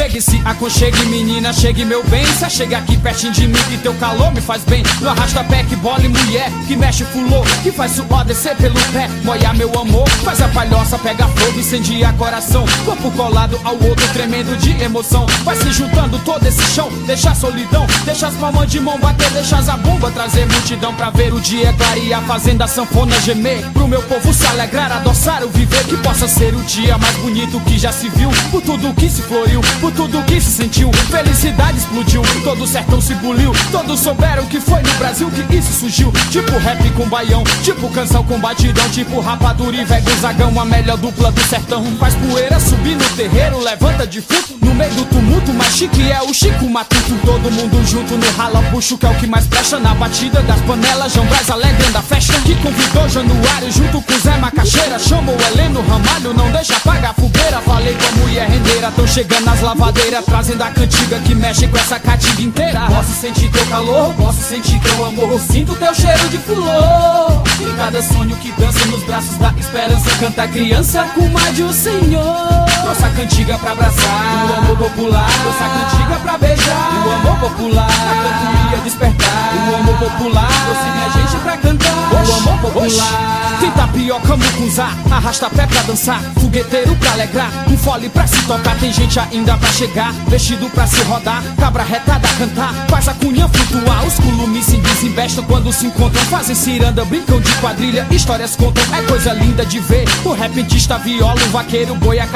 [0.00, 2.24] Chegue-se, aconchegue, menina, chegue meu bem.
[2.24, 4.82] Cê chega aqui pertinho de mim que teu calor me faz bem.
[4.98, 8.80] No arrasta pé que bola e mulher, que mexe fulô, que faz suor descer pelo
[8.94, 9.10] pé.
[9.22, 12.64] Moia meu amor, faz a palhoça, pega fogo, incendia coração.
[12.86, 15.26] Corpo colado ao outro, tremendo de emoção.
[15.44, 19.28] Vai se juntando todo esse chão, deixa a solidão, deixa as palmas de mão bater,
[19.32, 23.70] deixa as bomba trazer multidão pra ver o dia clarear, fazendo a sanfona gemer.
[23.74, 27.60] Pro meu povo se alegrar, adoçar o viver, que possa ser o dia mais bonito
[27.60, 28.30] que já se viu.
[28.50, 30.90] Por tudo que se floriu, por tudo que se sentiu.
[31.10, 33.52] Felicidade explodiu, todo o sertão se buliu.
[33.70, 36.12] Todos souberam que foi no Brasil que isso surgiu.
[36.30, 40.96] Tipo rap com baião, tipo canção com batidão, tipo rapadura e velho zagão, a melhor
[40.96, 41.84] dupla do sertão.
[41.98, 44.58] Faz poeira subir no terreiro, levanta defunto.
[44.62, 47.14] No meio do tumulto, mais chique é o Chico Matuto.
[47.24, 50.60] Todo mundo junto no rala puxo, que é o que mais presta na batida das
[50.62, 51.12] panelas.
[51.12, 52.32] João Braz a festa.
[52.40, 54.98] Que convidou Januário junto com Zé Macaxeira.
[54.98, 57.60] Chamou Heleno Ramalho, não deixa apagar a fogueira.
[57.60, 61.76] Falei com a mulher rendeira, tão chegando nas lavadeira Trazendo a cantiga que mexe com
[61.76, 62.80] essa catinga inteira.
[62.88, 65.40] Posso sentir teu calor, posso sentir teu amor.
[65.40, 67.42] Sinto teu cheiro de flor.
[67.60, 71.72] E cada sonho que dança nos braços da esperança Canta criança com mais de o
[71.72, 72.66] Senhor.
[72.84, 74.50] Nossa cantiga pra abraçar.
[74.50, 75.30] O amor popular.
[75.44, 77.06] Nossa cantiga pra beijar.
[77.06, 77.90] O amor popular.
[77.90, 79.70] A cantoria despertar.
[79.70, 80.48] O amor popular.
[80.64, 82.12] Trouxe minha gente pra cantar.
[82.12, 88.08] O amor popular Tem tapioca, mucunzá Arrasta pé pra dançar Fogueteiro pra alegrar Um fole
[88.08, 92.72] pra se tocar Tem gente ainda pra chegar, vestido pra se rodar, cabra retada cantar,
[92.88, 97.52] faz a cunha flutuar, os culumis se desinvestam quando se encontram, fazem ciranda, brincam de
[97.56, 100.04] quadrilha, histórias contam, é coisa linda de ver.
[100.24, 102.26] O repentista viola, o vaqueiro, boi, a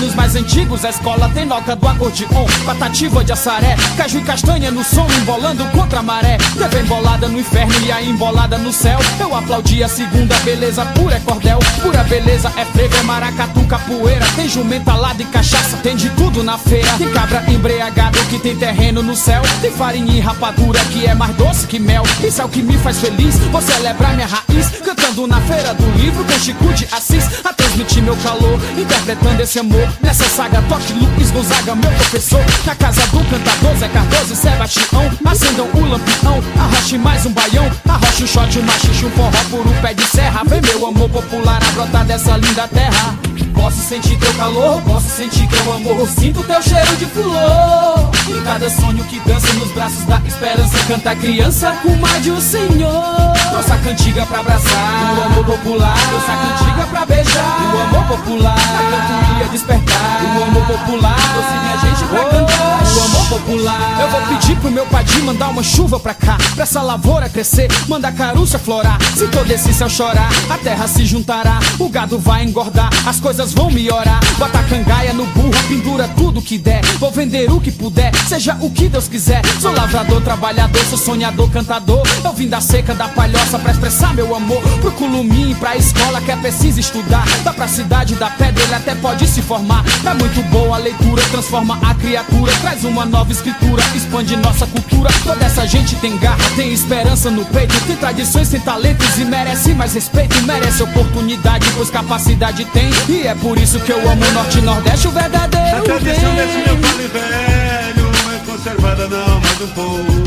[0.00, 4.70] nos mais antigos, a escola tem noca do acordeon, patativa de açaré, caju e castanha
[4.70, 8.98] no som, embolando contra a maré, teve embolada no inferno e a embolada no céu.
[9.18, 14.24] Eu aplaudi a segunda, beleza pura é cordel, pura beleza é frevo, é maracatu, capoeira,
[14.36, 16.88] tem jumenta, lado e cachaça, tem de tudo na feira.
[16.98, 19.42] Tem cabra embriagado que tem terreno no céu.
[19.60, 22.02] Tem farinha e rapadura que é mais doce que mel.
[22.22, 23.38] Isso é o que me faz feliz.
[23.38, 24.70] Vou celebrar minha raiz.
[24.84, 27.24] Cantando na feira do livro com Chico de Assis.
[27.44, 28.60] A transmitir meu calor.
[28.76, 29.88] Interpretando esse amor.
[30.00, 32.44] Nessa saga, toque Luiz Gonzaga, meu professor.
[32.64, 35.10] Na casa do cantador Zé Cardoso e Sebastião.
[35.24, 36.42] Acendam o lampião.
[36.58, 37.70] Arroche mais um baião.
[37.88, 40.42] Arroche um shot, um machixe, um forró por um pé de serra.
[40.46, 43.16] Vem meu amor popular a brotar dessa linda terra.
[43.60, 46.08] Posso sentir teu calor, posso sentir teu amor.
[46.08, 48.10] Sinto teu cheiro de flor.
[48.26, 52.40] Em cada sonho que dança nos braços da esperança, canta a criança mais de o
[52.40, 53.34] Senhor.
[53.52, 55.96] Nossa cantiga pra abraçar, o amor popular.
[56.12, 58.56] Nossa cantiga pra beijar, o amor popular.
[58.56, 61.16] A cantoria despertar, o amor popular.
[61.34, 64.00] Doce minha gente pra cantar, o amor popular.
[64.00, 67.68] Eu vou pedir pro meu padim mandar uma chuva pra cá, pra essa lavoura crescer,
[67.88, 68.98] mandar carucha florar.
[69.16, 73.49] Se todo esse céu chorar, a terra se juntará, o gado vai engordar, as coisas
[73.52, 74.20] vão melhorar.
[74.38, 76.84] Bota a cangaia no burro, pendura tudo que der.
[76.98, 79.42] Vou vender o que puder, seja o que Deus quiser.
[79.60, 82.02] Sou lavrador, trabalhador, sou sonhador, cantador.
[82.24, 84.62] Eu vim da seca, da palhoça pra expressar meu amor.
[84.80, 87.24] Pro culumim, pra escola que é preciso estudar.
[87.44, 89.84] Dá pra cidade da pedra, ele até pode se formar.
[90.04, 92.52] É muito boa a leitura, transforma a criatura.
[92.60, 95.10] Traz uma nova escritura, expande nossa cultura.
[95.24, 97.78] Toda essa gente tem garra, tem esperança no peito.
[97.86, 100.40] Tem tradições, tem talentos e merece mais respeito.
[100.42, 102.90] Merece oportunidade, pois capacidade tem.
[103.08, 105.78] E é por isso que eu amo o Norte e Nordeste, o verdadeiro.
[105.78, 110.22] A tradição desse meu vale velho é conservada na alma do povo.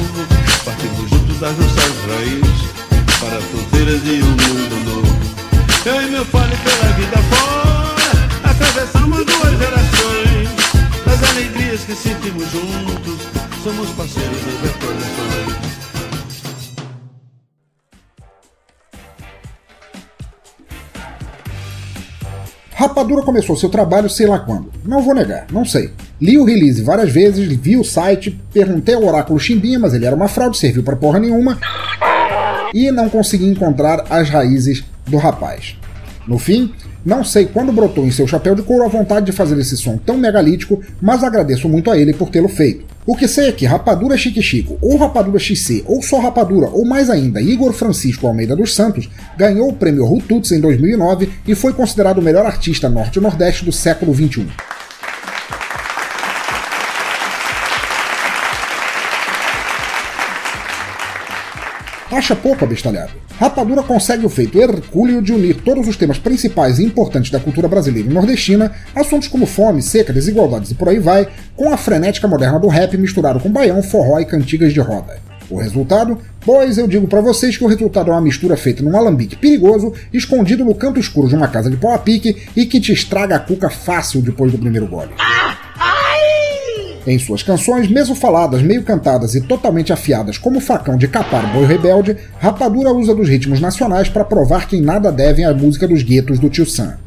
[0.66, 2.74] Partimos juntos das nossas raízes
[3.20, 5.18] para fronteiras de um mundo novo.
[5.86, 10.50] Eu e meu fale pela vida fora, atravessamos duas gerações.
[11.06, 13.18] Das alegrias que sentimos juntos,
[13.64, 15.53] somos parceiros das recordações.
[22.84, 24.70] Rapadura começou seu trabalho sei lá quando.
[24.84, 25.92] Não vou negar, não sei.
[26.20, 30.14] Li o release várias vezes, vi o site, perguntei ao Oráculo Chimbinha, mas ele era
[30.16, 31.58] uma fraude, serviu pra porra nenhuma.
[32.74, 35.78] E não consegui encontrar as raízes do rapaz.
[36.28, 36.74] No fim,
[37.06, 39.98] não sei quando brotou em seu chapéu de couro a vontade de fazer esse som
[39.98, 42.86] tão megalítico, mas agradeço muito a ele por tê-lo feito.
[43.06, 46.86] O que sei é que Rapadura Chique Chico, ou Rapadura XC, ou só Rapadura, ou
[46.86, 51.74] mais ainda Igor Francisco Almeida dos Santos, ganhou o prêmio Rututs em 2009 e foi
[51.74, 54.48] considerado o melhor artista norte-nordeste do século XXI.
[62.14, 63.12] Acha pouco abestalhado.
[63.40, 67.68] Rapadura consegue o feito hercúleo de unir todos os temas principais e importantes da cultura
[67.68, 72.28] brasileira e nordestina, assuntos como fome, seca, desigualdades e por aí vai, com a frenética
[72.28, 75.20] moderna do rap misturado com baião, forró e cantigas de roda.
[75.50, 76.20] O resultado?
[76.42, 79.92] Pois eu digo para vocês que o resultado é uma mistura feita num alambique perigoso,
[80.14, 83.38] escondido no canto escuro de uma casa de pau a pique e que te estraga
[83.38, 85.14] a cuca fácil depois do primeiro gole.
[87.06, 91.52] Em suas canções, mesmo faladas, meio cantadas e totalmente afiadas como o facão de capar
[91.52, 95.86] boi rebelde, Rapadura usa dos ritmos nacionais para provar que em nada devem à música
[95.86, 96.98] dos guetos do Tio Sam.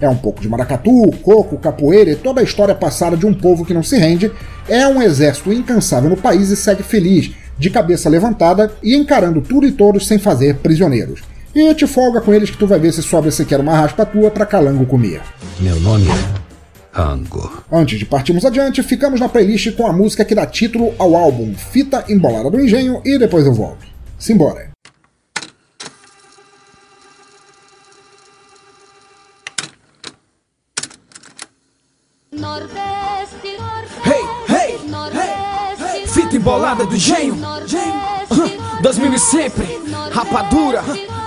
[0.00, 3.64] É um pouco de maracatu, coco, capoeira e toda a história passada de um povo
[3.64, 4.30] que não se rende,
[4.68, 9.66] é um exército incansável no país e segue feliz, de cabeça levantada e encarando tudo
[9.66, 11.22] e todos sem fazer prisioneiros.
[11.54, 14.32] E te folga com eles que tu vai ver se sobra sequer uma raspa tua
[14.32, 15.22] pra calango comer.
[15.60, 16.43] Meu nome é
[16.94, 17.64] Rango.
[17.72, 21.52] Antes de partirmos adiante, ficamos na playlist com a música que dá título ao álbum
[21.54, 23.84] Fita Embolada do Engenho e depois eu volto.
[24.16, 24.70] Simbora!
[32.32, 33.58] Nordeste,
[34.04, 34.78] Hey, hey,
[35.10, 37.34] hey, Fita embolada do engenho.
[38.30, 39.66] Aham, 2000 e sempre.
[40.12, 40.82] Rapadura.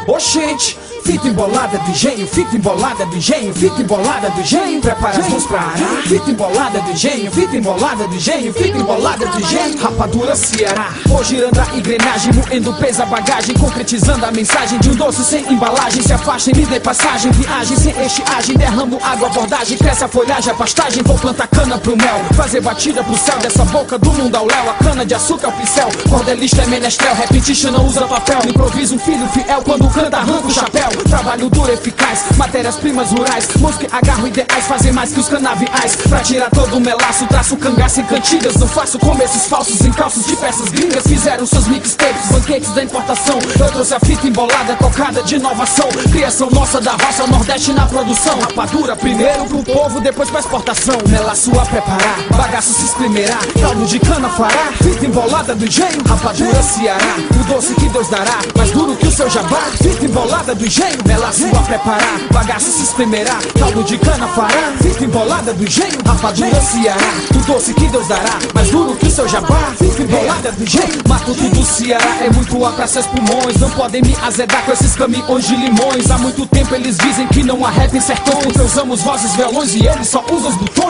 [0.07, 0.86] Oxente.
[1.07, 5.45] Fita embolada do engenho, fita embolada do engenho, fita embolada do engenho, prepara as mãos
[5.45, 6.01] pra arar.
[6.05, 10.89] Fita embolada do engenho, fita embolada do engenho, fita embolada do engenho, rapadura Ceará.
[11.09, 16.03] Hoje girando a engrenagem, moendo pesa bagagem, concretizando a mensagem de um doce sem embalagem.
[16.03, 20.55] Se afastem, me dê passagem, viagem sem estiagem, derramo água, abordagem, cresce a folhagem, a
[20.55, 21.01] pastagem.
[21.03, 24.69] Vou plantar cana pro mel, fazer batida pro céu, dessa boca do mundo ao léu.
[24.69, 28.39] A cana de açúcar, o pincel, cordelista é menestrel, repentista não usa papel.
[28.45, 30.96] Improviso um filho fiel quando canta, arranca o chapéu.
[31.03, 33.47] Trabalho duro, eficaz, matérias-primas rurais.
[33.59, 35.95] Mãos que agarram ideais, fazem mais que os canaviais.
[35.95, 38.55] Pra tirar todo o melaço, traço cangaço em cantigas.
[38.55, 41.03] Não faço começos falsos em calços de peças gringas.
[41.07, 43.39] Fizeram seus mixtapes, banquetes da importação.
[43.59, 45.87] Eu trouxe a fita embolada, tocada de inovação.
[46.11, 48.39] Criação nossa da roça nordeste na produção.
[48.39, 50.95] Rapadura primeiro pro povo, depois pra exportação.
[51.07, 53.37] Melaço a preparar, bagaço se espremerá.
[53.59, 56.03] Caldo de cana fará, fita embolada do engenho.
[56.07, 58.39] Rapadura Ceará, o doce que Deus dará.
[58.55, 60.86] Mais duro que o seu jabá, fita embolada do engenho.
[61.05, 63.37] Melaço a preparar, bagaço se espremerá.
[63.59, 65.97] Caldo de cana fará, fita embolada do engenho.
[66.05, 68.39] Rapadura Ceará, o doce que Deus dará.
[68.53, 71.01] Mais duro que seu jabá, fita embolada do engenho.
[71.07, 73.57] Matuto do Ceará é muito ar pra seus pulmões.
[73.57, 76.09] Não podem me azedar com esses caminhões de limões.
[76.09, 78.55] Há muito tempo eles dizem que não há rap em sertões.
[78.55, 80.86] Eu usamos vozes violões e eles só usam os botões.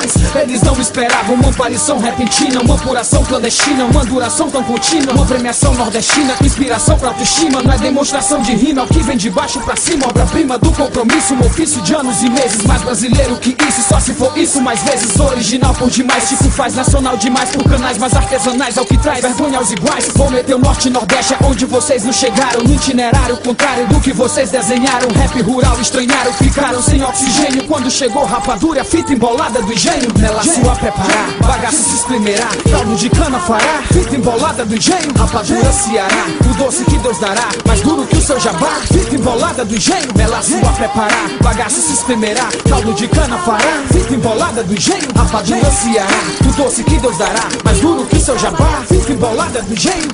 [0.77, 6.35] Não esperavam uma aparição repentina, uma apuração clandestina, uma duração tão contínua, uma premiação nordestina,
[6.43, 7.63] inspiração pra autoestima.
[7.63, 9.97] Não é demonstração de rima, é o que vem de baixo pra cima.
[9.97, 13.99] rima, obra-prima do compromisso Um ofício de anos e meses, mais brasileiro que isso Só
[13.99, 15.19] se for isso, mais vezes.
[15.19, 19.21] Original por demais Tipo faz nacional demais por canais mais artesanais É o que traz
[19.21, 20.07] vergonha aos iguais.
[20.13, 22.61] Vou meter o norte e nordeste, é onde vocês não chegaram.
[22.61, 25.09] No itinerário contrário do que vocês desenharam.
[25.09, 27.63] Rap rural estranharam, ficaram sem oxigênio.
[27.63, 33.09] Quando chegou rapadura, fita embolada do engenho Nela sua preparar, bagaço se espremerá Caldo de
[33.09, 38.05] cana fará, fita embolada do engenho Rapadura Ceará, o doce que Deus dará Mais duro
[38.05, 42.93] que o seu jabá, fita embolada do engenho Nela sua preparar, bagaço se espremerá Caldo
[42.93, 47.79] de cana fará, fita embolada do engenho Rapadura Ceará, o doce que Deus dará Mais
[47.79, 50.11] duro que o seu jabá, fita embolada do engenho.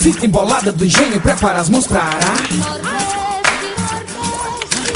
[0.00, 3.01] Fita embolada do engenho, prepara as mãos pra arar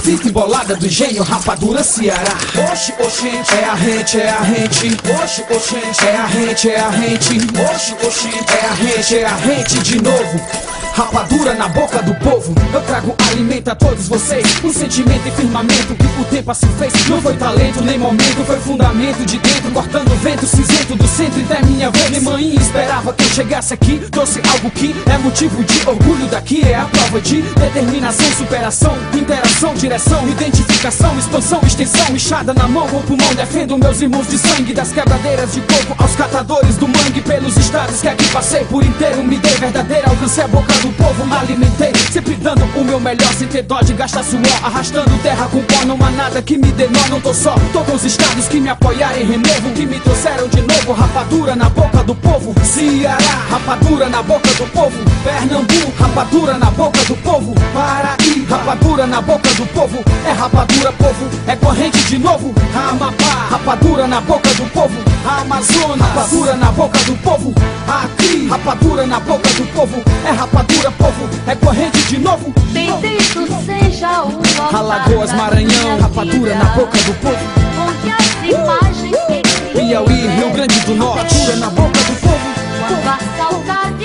[0.07, 2.38] Fita embolada do engenho, rapadura Ceará.
[2.71, 4.97] Oxe, oxente, é a rente, é a rente.
[5.21, 7.38] Oxe, oxente, é a rente, é a rente.
[7.75, 10.75] Oxe, oxente, é a rente, é a rente de novo.
[10.96, 12.54] Rapadura na boca do povo.
[12.72, 14.46] Eu trago alimento a todos vocês.
[14.64, 16.90] Um sentimento e firmamento que o tempo assim fez.
[17.06, 19.70] Não foi talento nem momento, foi fundamento de dentro.
[19.72, 22.22] Cortando o vento cinzento do centro e da minha vez.
[22.22, 23.98] Mãe esperava que eu chegasse aqui.
[24.11, 26.66] Trouxe algo que é motivo de orgulho daqui.
[26.66, 32.16] É a prova de determinação, superação, interação, direção, identificação, expansão, extensão.
[32.16, 33.35] Inchada na mão, o pulmão.
[33.35, 34.72] Defendo meus irmãos de sangue.
[34.72, 37.20] Das quebradeiras de coco aos catadores do mangue.
[37.20, 39.22] Pelos estados que aqui passei por inteiro.
[39.22, 41.25] Me dei verdadeira, alcancei a boca do povo.
[41.27, 43.33] Me alimentei, sempre dando o meu melhor.
[43.35, 44.42] Sem ter dó de gastar suor.
[44.62, 45.85] Arrastando terra com pó.
[45.85, 47.55] Não há nada que me dê nó, não tô só.
[47.72, 49.70] Tô com os estados que me apoiaram em renovo.
[49.75, 50.92] Que me trouxeram de novo.
[50.92, 52.55] Rapadura na boca do povo.
[52.64, 54.96] Ceará, rapadura na boca do povo.
[55.25, 57.55] Pernambuco, rapadura na boca do povo.
[57.72, 60.05] Paraí, rapadura na boca do povo.
[60.25, 62.55] É rapadura, povo, é corrente de novo.
[62.75, 64.94] Amapá, rapadura na boca do povo.
[65.27, 67.55] Amazonas, rapadura na boca do povo.
[67.88, 70.03] Aqui, rapadura na boca do povo.
[70.25, 72.52] É rapadura, povo, é corrente de novo.
[72.72, 77.38] Bendito seja o Alagoas, Maranhão, rapadura na boca do povo.
[77.78, 82.46] Onde as imagens que Piauí, Rio Grande do Norte, rapadura na boca do povo.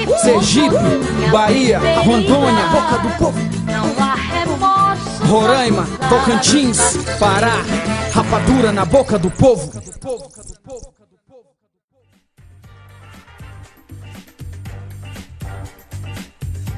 [0.06, 3.40] For Sergipe, Bahia, Rondônia, boca do povo.
[3.66, 7.64] Não há remorso Roraima, Tocantins, Pará,
[8.14, 9.72] rapadura na boca do povo.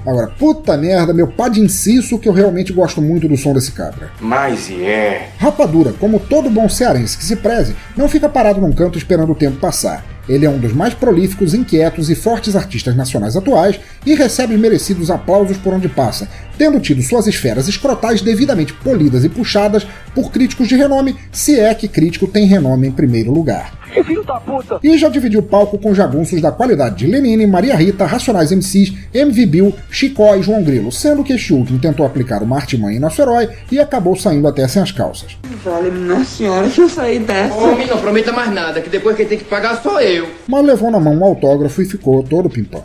[0.05, 3.71] Agora, puta merda, meu pá de inciso que eu realmente gosto muito do som desse
[3.71, 4.11] cabra.
[4.19, 5.29] Mas e é.
[5.37, 9.35] Rapadura, como todo bom cearense que se preze, não fica parado num canto esperando o
[9.35, 10.03] tempo passar.
[10.27, 15.11] Ele é um dos mais prolíficos, inquietos e fortes artistas nacionais atuais e recebe merecidos
[15.11, 19.85] aplausos por onde passa, tendo tido suas esferas escrotais devidamente polidas e puxadas
[20.15, 23.73] por críticos de renome, se é que crítico tem renome em primeiro lugar.
[24.01, 24.79] Filho da puta!
[24.81, 29.45] E já dividiu palco com jagunços da qualidade de Lenine, Maria Rita, Racionais MCs, MV
[29.45, 33.21] Bill, Chicó e João Grilo, sendo que este último tentou aplicar uma artimanha em nosso
[33.21, 35.37] herói e acabou saindo até sem as calças.
[35.63, 37.55] Vale, minha senhora, que eu saí dessa.
[37.55, 40.27] Homem, não prometa mais nada, que depois quem tem que pagar sou eu.
[40.47, 42.83] Mas levou na mão um autógrafo e ficou todo pimpão.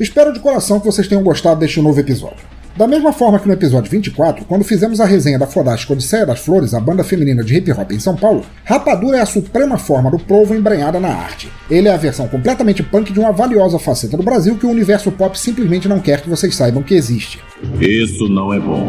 [0.00, 2.51] Espero de coração que vocês tenham gostado deste novo episódio.
[2.74, 6.40] Da mesma forma que no episódio 24, quando fizemos a resenha da fodástica Odisseia das
[6.40, 10.10] Flores, a banda feminina de hip hop em São Paulo, Rapadura é a suprema forma
[10.10, 11.50] do povo embrenhada na arte.
[11.70, 15.12] Ele é a versão completamente punk de uma valiosa faceta do Brasil que o universo
[15.12, 17.40] pop simplesmente não quer que vocês saibam que existe.
[17.78, 18.88] Isso não é bom.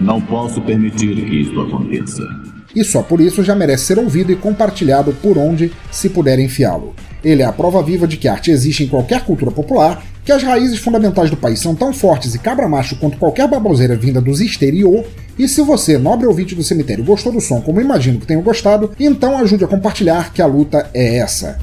[0.00, 2.22] Não posso permitir que isso aconteça.
[2.74, 6.94] E só por isso já merece ser ouvido e compartilhado por onde se puder enfiá-lo.
[7.24, 10.42] Ele é a prova viva de que arte existe em qualquer cultura popular, que as
[10.42, 15.04] raízes fundamentais do país são tão fortes e cabra-macho quanto qualquer baboseira vinda dos exterior,
[15.38, 18.92] e se você, nobre ouvinte do cemitério, gostou do som como imagino que tenha gostado,
[19.00, 21.58] então ajude a compartilhar que a luta é essa.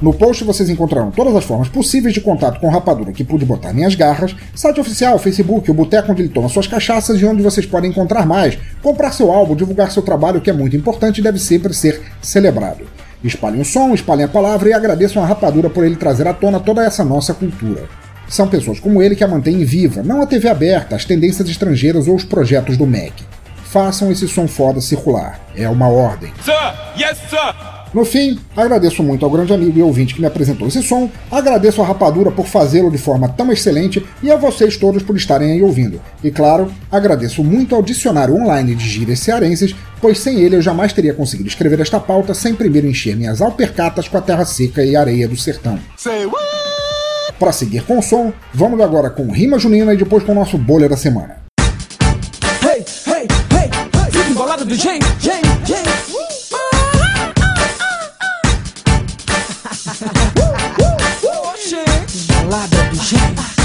[0.00, 3.72] No post vocês encontrarão todas as formas possíveis de contato com Rapadura que pude botar
[3.72, 7.64] minhas garras, site oficial, Facebook, o boteco onde ele toma suas cachaças e onde vocês
[7.64, 11.38] podem encontrar mais, comprar seu álbum, divulgar seu trabalho, que é muito importante e deve
[11.38, 12.84] sempre ser celebrado.
[13.24, 16.60] Espalhem o som, espalhem a palavra e agradeçam a Rapadura por ele trazer à tona
[16.60, 17.84] toda essa nossa cultura.
[18.28, 22.06] São pessoas como ele que a mantêm viva, não a TV aberta, as tendências estrangeiras
[22.06, 23.24] ou os projetos do MEC.
[23.64, 25.40] Façam esse som foda circular.
[25.56, 26.32] É uma ordem.
[26.44, 26.52] Sir!
[26.98, 27.75] Yes, sir!
[27.96, 31.80] No fim, agradeço muito ao grande amigo e ouvinte que me apresentou esse som, agradeço
[31.80, 35.62] a Rapadura por fazê-lo de forma tão excelente e a vocês todos por estarem aí
[35.62, 35.98] ouvindo.
[36.22, 40.92] E claro, agradeço muito ao dicionário online de gírias cearenses, pois sem ele eu jamais
[40.92, 44.94] teria conseguido escrever esta pauta sem primeiro encher minhas alpercatas com a terra seca e
[44.94, 45.78] areia do sertão.
[47.38, 50.58] Para seguir com o som, vamos agora com rima junina e depois com o nosso
[50.58, 51.38] bolha da semana.
[52.62, 53.70] Hey, hey, hey,
[54.82, 55.15] hey.
[62.46, 63.55] Embolada do Jane.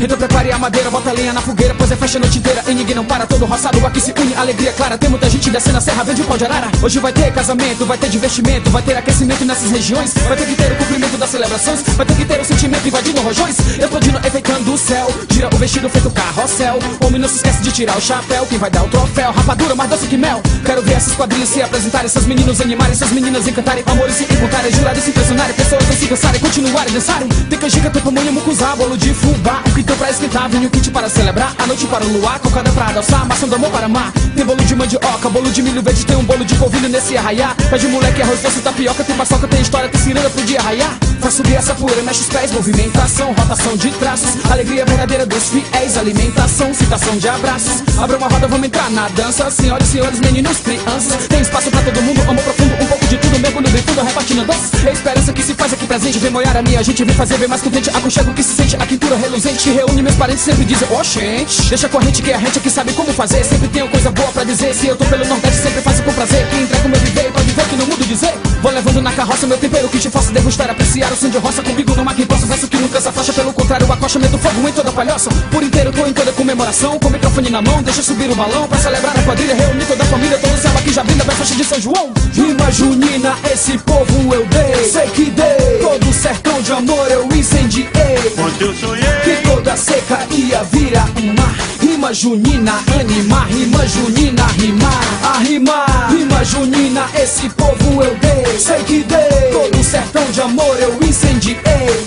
[0.00, 2.62] Então prepare a madeira, bota a lenha na fogueira, pois é festa a noite inteira
[2.66, 3.26] e ninguém não para.
[3.26, 4.98] Todo roçado aqui se une, alegria clara.
[4.98, 6.68] Tem muita gente descendo a serra, vende o pau de arara.
[6.82, 10.12] Hoje vai ter casamento, vai ter divertimento, vai ter aquecimento nessas regiões.
[10.14, 13.20] Vai ter que ter o cumprimento das celebrações, vai ter que ter o sentimento invadindo
[13.22, 13.58] rojões.
[13.58, 15.06] Explodindo, enfeitando o céu.
[15.28, 16.78] Tira o vestido feito carrossel.
[17.04, 18.46] Homem não se esquece de tirar o chapéu.
[18.46, 19.30] Quem vai dar o troféu?
[19.32, 20.42] Rapadura mais doce que mel.
[20.64, 24.72] Quero ver essas quadrilhas se apresentarem, seus meninos animarem, essas meninas encantarem, amores se encontrarem,
[24.72, 27.28] jurarem se impressionarem, pessoas não se cansarem, continuarem dançarem.
[27.28, 29.62] Tem canjica, tem pamonha, mucuzá, bolo de fubá.
[29.66, 31.54] O que tem pra esquentar, vinho kit para celebrar.
[31.58, 34.12] A noite para o luar, cocada pra adoçar, maçã do amor para amar.
[34.34, 37.54] Tem bolo de mandioca, bolo de milho verde, tem um bolo de polvilho nesse arraiá.
[37.70, 41.13] Pé de moleque, arroz doce, tapioca, tem paçoca, tem história, tem ciranda pro dia arraiar.
[41.24, 44.28] Faz subir essa poeira, mexe os pés, movimentação, rotação de traços.
[44.50, 47.82] Alegria verdadeira dos fiéis, alimentação, citação de abraços.
[47.96, 49.50] Abra uma roda, vamos entrar na dança.
[49.50, 51.26] Senhoras senhores, meninos, crianças.
[51.26, 54.44] Tem espaço pra todo mundo, amor profundo, um pouco de tudo, mergulho bem fundo, repartindo
[54.44, 54.86] doce.
[54.86, 57.48] É esperança que se faz aqui presente, vem moiar a minha gente, vem fazer bem
[57.48, 57.88] mais contente.
[57.88, 59.70] Aconchego que se sente, a quintura reluzente.
[59.70, 61.70] Reúne meus parentes, sempre dizem, oh gente.
[61.70, 63.42] Deixa corrente que a gente aqui sabe como fazer.
[63.44, 64.74] Sempre tenho coisa boa pra dizer.
[64.74, 66.46] Se eu tô pelo Nordeste, sempre faço com prazer.
[66.50, 68.34] Quem entrega o meu viver, pode ver que não mudo dizer.
[68.60, 71.62] Vou levando na carroça meu tempero que te faço degustar, apreciar o som de roça
[71.62, 72.46] comigo numa que posso.
[72.46, 75.30] Verso que nunca se afasta, pelo contrário, acocha, meto fogo em toda palhoça.
[75.50, 78.66] Por inteiro, tô em toda comemoração, com o microfone na mão, deixa subir o balão
[78.66, 81.54] pra celebrar a quadrilha, reunir toda a família, todo céu aqui já brinda pra festa
[81.54, 82.12] de São João.
[82.32, 85.78] Rima junina, esse povo eu dei, sei que dei.
[85.80, 87.88] Todo sertão de amor eu incendiei.
[88.36, 89.04] Onde eu sonhei.
[89.22, 91.54] Que toda seca ia virar um mar.
[91.80, 96.10] Rima junina, animar, rima junina, rimar, a rimar.
[96.10, 99.52] Rima junina, esse povo eu dei, sei que dei.
[99.52, 101.56] Todo sertão de amor eu incendiei.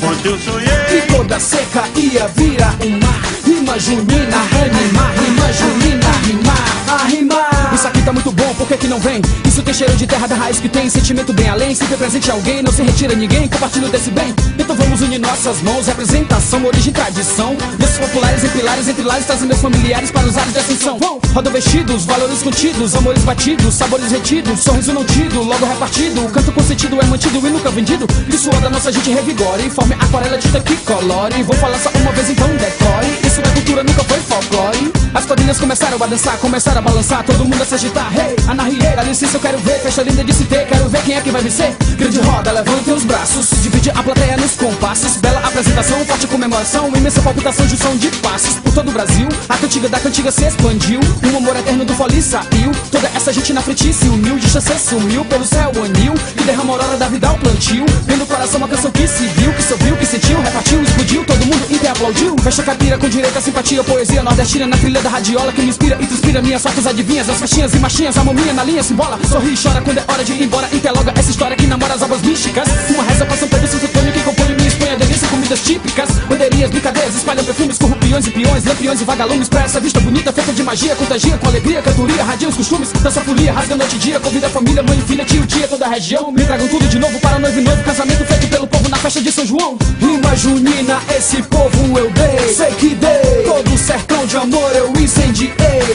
[0.03, 0.67] Onde eu sonhei.
[0.87, 3.21] Que toda seca ia virar um mar.
[3.45, 7.56] Rima junina, animar, rima junina, rimar, a rimar.
[7.77, 9.21] Isso aqui tá muito bom, por que que não vem?
[9.45, 11.75] Isso tem cheiro de terra da raiz que tem sentimento bem além.
[11.75, 14.33] Sempre presente alguém, não se retira ninguém, compartilho desse bem.
[14.57, 17.55] Então vamos unir nossas mãos, representação, origem, tradição.
[17.77, 20.97] Desses populares em pilares, entre lares, trazem meus familiares para os ares de ascensão.
[21.35, 26.25] Rodam vestidos, valores contidos, amores batidos, sabores retidos, sorriso não tido, logo repartido.
[26.25, 28.07] O canto consentido é mantido e nunca vendido.
[28.07, 31.43] Que suor da nossa gente revigore, forme aquarela tinta que colore.
[31.43, 33.07] Vou falar só uma vez então decore.
[33.23, 34.91] Isso é cultura, nunca foi folclore.
[35.13, 38.11] As quadrilhas começaram a dançar, começaram a balançar, todo mundo se agitar.
[38.17, 41.21] Hey, anarriei, dá licença, eu quero ver, festa linda de ter, quero ver quem é
[41.21, 41.75] que vai vencer.
[41.97, 45.17] Grande roda, levante os braços, divide a plateia nos compassos.
[45.17, 48.55] Bela apresentação, forte comemoração, imensa palpitação de som de passos.
[48.55, 50.99] Por todo o Brasil, a cantiga da cantiga se expandiu.
[51.25, 52.71] Um amor eterno do fole saiu.
[52.89, 56.13] Toda essa gente na frente se uniu, de chance sumiu pelo céu anil.
[56.39, 57.85] E derrama a aurora da vida ao plantio.
[58.05, 61.25] Vendo o coração uma canção que se viu, que se ouviu, que sentiu, repartiu, explodiu.
[61.25, 62.35] Todo mundo inte aplaudiu.
[62.41, 65.97] Fecha a cadeira com direito simpatia, poesia nordestina na trilha da radiola que me inspira
[65.99, 67.29] e transpira minhas sortes adivinhas.
[67.29, 69.17] As festinhas e machinhas, a maminha na linha se embola.
[69.27, 70.69] Sorri e chora quando é hora de ir embora.
[70.71, 72.67] Interloga essa história que namora as obras místicas.
[72.89, 76.09] Uma reza pra e Santo Antônio que compõe minha Espanha, delícia, comidas típicas.
[76.29, 79.49] Bandeirinhas, brincadeiras, espalham perfumes, corrupiões e peões, lampiões e vagalumes.
[79.49, 82.91] Pra essa vista bonita, feita de magia, contagia com alegria, cantoria, radia os costumes.
[82.91, 85.89] Dança folia, rasga noite e dia, convida a família, mãe, filha, tio, tia, toda a
[85.89, 86.31] região.
[86.31, 89.19] Me tragam tudo de novo para noivo e novo casamento feito pelo povo na festa
[89.19, 89.77] de São João.
[89.99, 93.43] Rima junina, esse povo eu dei, sei que dei.
[93.45, 95.53] Todo sertão de amor eu incendiei.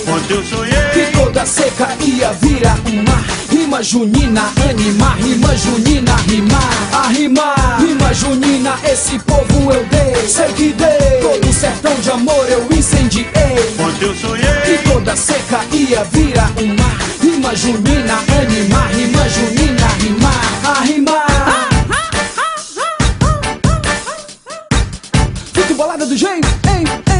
[0.09, 1.12] Onde eu sonhei.
[1.43, 3.25] Toda seca ia virar um mar.
[3.51, 7.81] Rima junina, animar, rima junina, rimar, a rimar.
[7.81, 11.21] Rima junina, esse povo eu dei, sei que dei.
[11.21, 13.27] Todo sertão de amor eu incendiei.
[13.77, 14.61] Onde eu sonhei.
[14.65, 16.97] Que toda seca ia virar um mar.
[17.21, 21.69] Rima junina, animar, rima junina, rimar, a rimar.
[25.53, 27.12] Fique bolada do jeito, hein,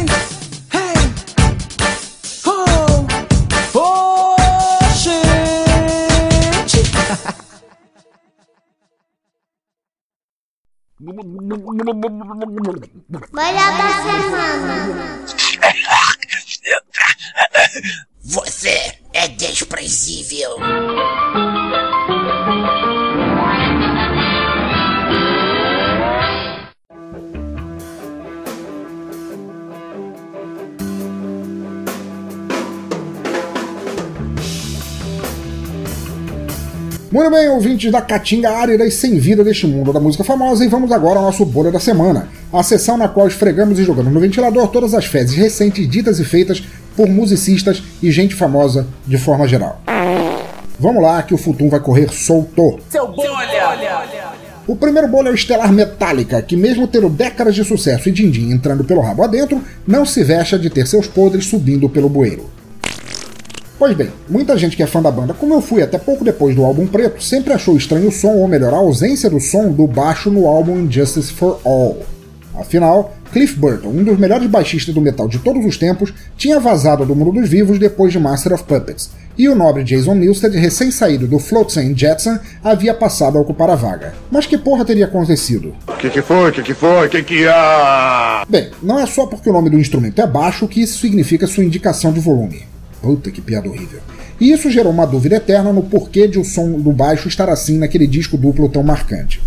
[13.33, 15.19] Melhor da semana.
[18.23, 20.57] Você é desprezível.
[37.13, 40.67] Muito bem, ouvintes da Caatinga árida e sem vida deste mundo da música famosa, e
[40.67, 44.19] vamos agora ao nosso Bolha da Semana, a sessão na qual esfregamos e jogamos no
[44.19, 46.63] ventilador todas as fezes recentes ditas e feitas
[46.97, 49.79] por musicistas e gente famosa de forma geral.
[50.79, 52.79] Vamos lá, que o Futum vai correr solto.
[52.89, 54.33] Seu bolha!
[54.65, 58.51] O primeiro bolo é o Estelar Metallica, que mesmo tendo décadas de sucesso e din-din
[58.51, 62.52] entrando pelo rabo adentro, não se vexa de ter seus podres subindo pelo bueiro.
[63.83, 66.55] Pois bem, muita gente que é fã da banda, como eu fui até pouco depois
[66.55, 69.85] do álbum preto, sempre achou estranho o som, ou melhor, a ausência do som do
[69.85, 72.01] baixo no álbum Injustice for All.
[72.55, 77.05] Afinal, Cliff Burton, um dos melhores baixistas do metal de todos os tempos, tinha vazado
[77.05, 81.27] do mundo dos vivos depois de Master of Puppets, e o nobre Jason Newsted, recém-saído
[81.27, 84.13] do Flotsam Jetson, havia passado a ocupar a vaga.
[84.31, 85.75] Mas que porra teria acontecido?
[85.89, 86.51] O que, que foi?
[86.51, 87.07] O que, que foi?
[87.07, 88.45] O que, que há?
[88.47, 91.65] Bem, não é só porque o nome do instrumento é baixo que isso significa sua
[91.65, 92.71] indicação de volume.
[93.03, 93.99] Puta que piada horrível.
[94.39, 97.77] E isso gerou uma dúvida eterna no porquê de o som do baixo estar assim
[97.77, 99.41] naquele disco duplo tão marcante.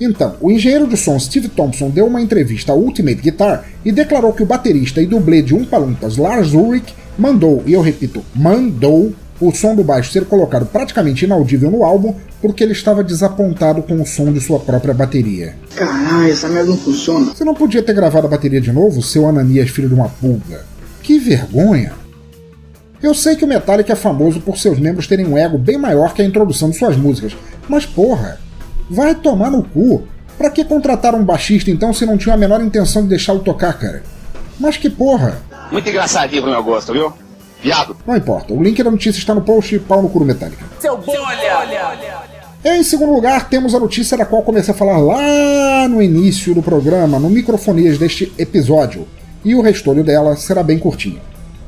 [0.00, 4.32] Então, o engenheiro de som Steve Thompson deu uma entrevista à Ultimate Guitar e declarou
[4.32, 9.52] que o baterista e dublê de Umpalumpas Lars Ulrich mandou, e eu repito, mandou o
[9.52, 14.06] som do baixo ser colocado praticamente inaudível no álbum porque ele estava desapontado com o
[14.06, 15.56] som de sua própria bateria.
[15.74, 17.34] Caralho, essa merda não funciona.
[17.34, 20.64] Você não podia ter gravado a bateria de novo, seu Ananias filho de uma pulga?
[21.02, 22.01] Que vergonha!
[23.02, 26.14] Eu sei que o Metallica é famoso por seus membros terem um ego bem maior
[26.14, 27.36] que a introdução de suas músicas,
[27.68, 28.38] mas porra,
[28.88, 30.04] vai tomar no cu.
[30.38, 33.76] Pra que contratar um baixista então se não tinha a menor intenção de deixá-lo tocar,
[33.76, 34.04] cara?
[34.58, 35.42] Mas que porra!
[35.72, 37.12] Muito engraçadinho pro meu gosto, viu?
[37.60, 37.96] Viado.
[38.06, 40.64] Não importa, o link da notícia está no post pau no cu Metallica.
[40.78, 41.66] Seu bolha!
[42.64, 46.62] Em segundo lugar, temos a notícia da qual comecei a falar lá no início do
[46.62, 49.08] programa, no microfonias deste episódio,
[49.44, 51.20] e o restolho dela será bem curtinho.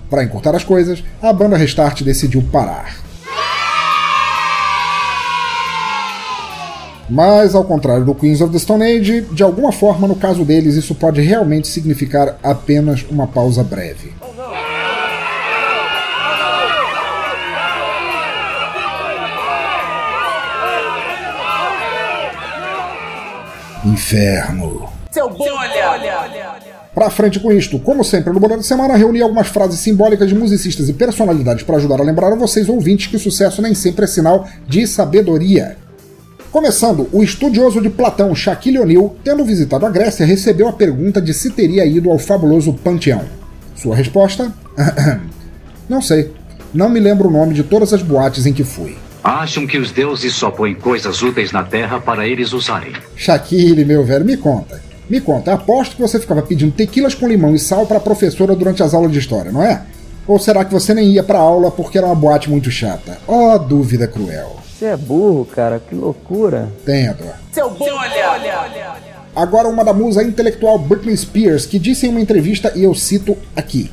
[0.08, 3.04] Para encurtar as coisas, a banda Restart decidiu parar.
[7.08, 10.74] Mas, ao contrário do Queens of the Stone Age, de alguma forma, no caso deles,
[10.74, 14.12] isso pode realmente significar apenas uma pausa breve.
[23.84, 24.88] Inferno.
[25.10, 26.63] Seu bolha!
[26.94, 30.34] Pra frente com isto, como sempre no Bolão da Semana, reuni algumas frases simbólicas de
[30.34, 34.04] musicistas e personalidades para ajudar a lembrar a vocês ouvintes que o sucesso nem sempre
[34.04, 35.76] é sinal de sabedoria.
[36.52, 41.34] Começando, o estudioso de Platão, Shaquille O'Neal, tendo visitado a Grécia, recebeu a pergunta de
[41.34, 43.24] se teria ido ao fabuloso Panteão.
[43.74, 44.54] Sua resposta?
[45.88, 46.30] Não sei.
[46.72, 48.96] Não me lembro o nome de todas as boates em que fui.
[49.22, 52.92] Acham que os deuses só põem coisas úteis na Terra para eles usarem.
[53.16, 54.80] Shaquille, meu velho, me conta.
[55.08, 58.54] Me conta, aposto que você ficava pedindo tequilas com limão e sal para a professora
[58.54, 59.82] durante as aulas de história, não é?
[60.26, 63.18] Ou será que você nem ia para aula porque era uma boate muito chata?
[63.26, 64.56] Oh, dúvida cruel.
[64.66, 66.68] Você é burro, cara, que loucura.
[66.84, 67.32] Tenha dó.
[67.52, 67.94] Seu bolha!
[69.36, 73.36] Agora uma da musa intelectual Britney Spears, que disse em uma entrevista, e eu cito
[73.54, 73.90] aqui: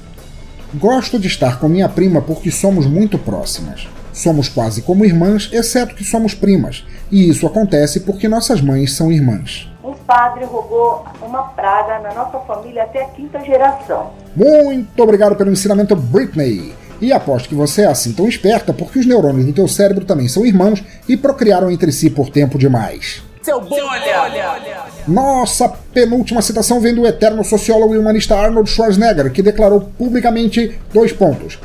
[0.74, 3.88] Gosto de estar com minha prima porque somos muito próximas.
[4.14, 6.86] Somos quase como irmãs, exceto que somos primas.
[7.12, 9.71] E isso acontece porque nossas mães são irmãs.
[10.12, 14.12] Padre rogou uma praga na nossa família até a quinta geração.
[14.36, 16.76] Muito obrigado pelo ensinamento, Britney.
[17.00, 20.28] E aposto que você é assim tão esperta porque os neurônios do teu cérebro também
[20.28, 23.24] são irmãos e procriaram entre si por tempo demais.
[23.42, 24.60] Seu bolha!
[25.08, 31.14] Nossa penúltima citação vem do eterno sociólogo e humanista Arnold Schwarzenegger, que declarou publicamente dois
[31.14, 31.58] pontos.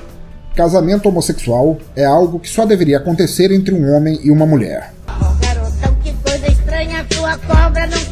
[0.54, 4.94] Casamento homossexual é algo que só deveria acontecer entre um homem e uma mulher.
[5.40, 8.05] Garotão, que coisa estranha, tua cobra não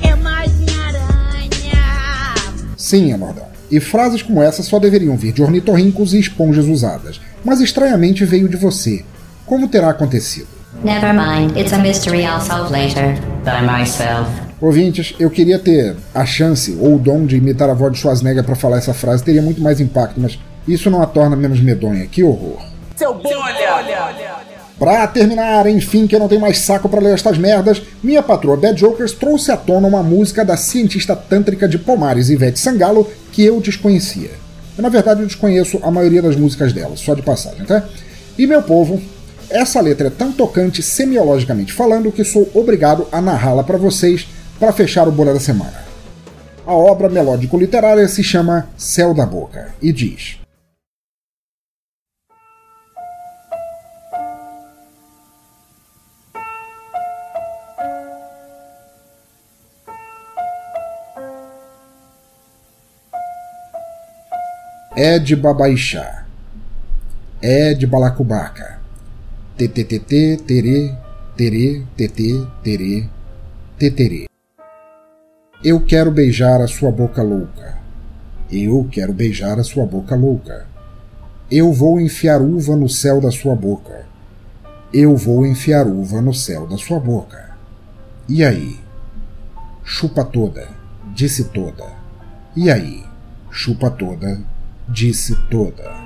[2.94, 3.46] Sim, Amordão.
[3.72, 7.20] E frases como essa só deveriam vir de ornitorrincos e esponjas usadas.
[7.44, 9.04] Mas estranhamente veio de você.
[9.44, 10.46] Como terá acontecido?
[10.84, 13.14] Never mind, it's a mystery I'll solve later.
[13.44, 14.30] By myself.
[14.60, 18.44] Ouvintes, eu queria ter a chance ou o dom de imitar a voz de Schwarzenegger
[18.44, 20.38] para falar essa frase, teria muito mais impacto, mas
[20.68, 22.06] isso não a torna menos medonha.
[22.06, 22.64] Que horror.
[22.94, 24.23] Seu bolha!
[24.84, 28.54] Pra terminar, enfim, que eu não tenho mais saco para ler estas merdas, minha patroa
[28.54, 33.42] Bad Jokers trouxe à tona uma música da cientista tântrica de Pomares, Ivete Sangalo, que
[33.42, 34.28] eu desconhecia.
[34.76, 37.82] Eu, na verdade, eu desconheço a maioria das músicas dela, só de passagem, tá?
[38.36, 39.00] E meu povo,
[39.48, 44.28] essa letra é tão tocante semiologicamente falando que sou obrigado a narrá-la para vocês
[44.60, 45.82] para fechar o Bolha da Semana.
[46.66, 50.43] A obra melódico-literária se chama Céu da Boca e diz.
[64.96, 66.24] É de Babaixá.
[67.42, 68.78] É de Balacubaca.
[69.56, 70.94] TTTT, terê,
[71.36, 73.08] terê, TT, terê,
[73.76, 74.26] teterê.
[75.64, 77.76] Eu quero beijar a sua boca louca.
[78.48, 80.64] Eu quero beijar a sua boca louca.
[81.50, 84.06] Eu vou enfiar uva no céu da sua boca.
[84.92, 87.56] Eu vou enfiar uva no céu da sua boca.
[88.28, 88.78] E aí?
[89.82, 90.68] Chupa toda,
[91.12, 91.84] disse toda.
[92.54, 93.02] E aí?
[93.50, 94.53] Chupa toda,
[94.88, 96.04] disse toda.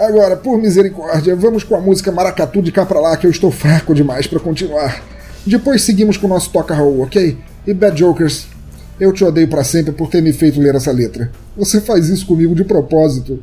[0.00, 3.50] Agora, por misericórdia, vamos com a música Maracatu de cá pra lá que eu estou
[3.50, 5.02] fraco demais para continuar.
[5.46, 7.36] Depois seguimos com o nosso Toca Roll, ok?
[7.66, 8.46] E Bad Jokers,
[8.98, 11.30] eu te odeio para sempre por ter me feito ler essa letra.
[11.54, 13.42] Você faz isso comigo de propósito.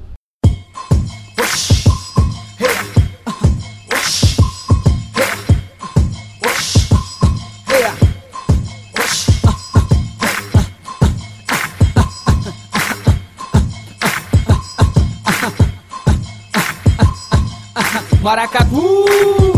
[18.28, 19.56] Maracatu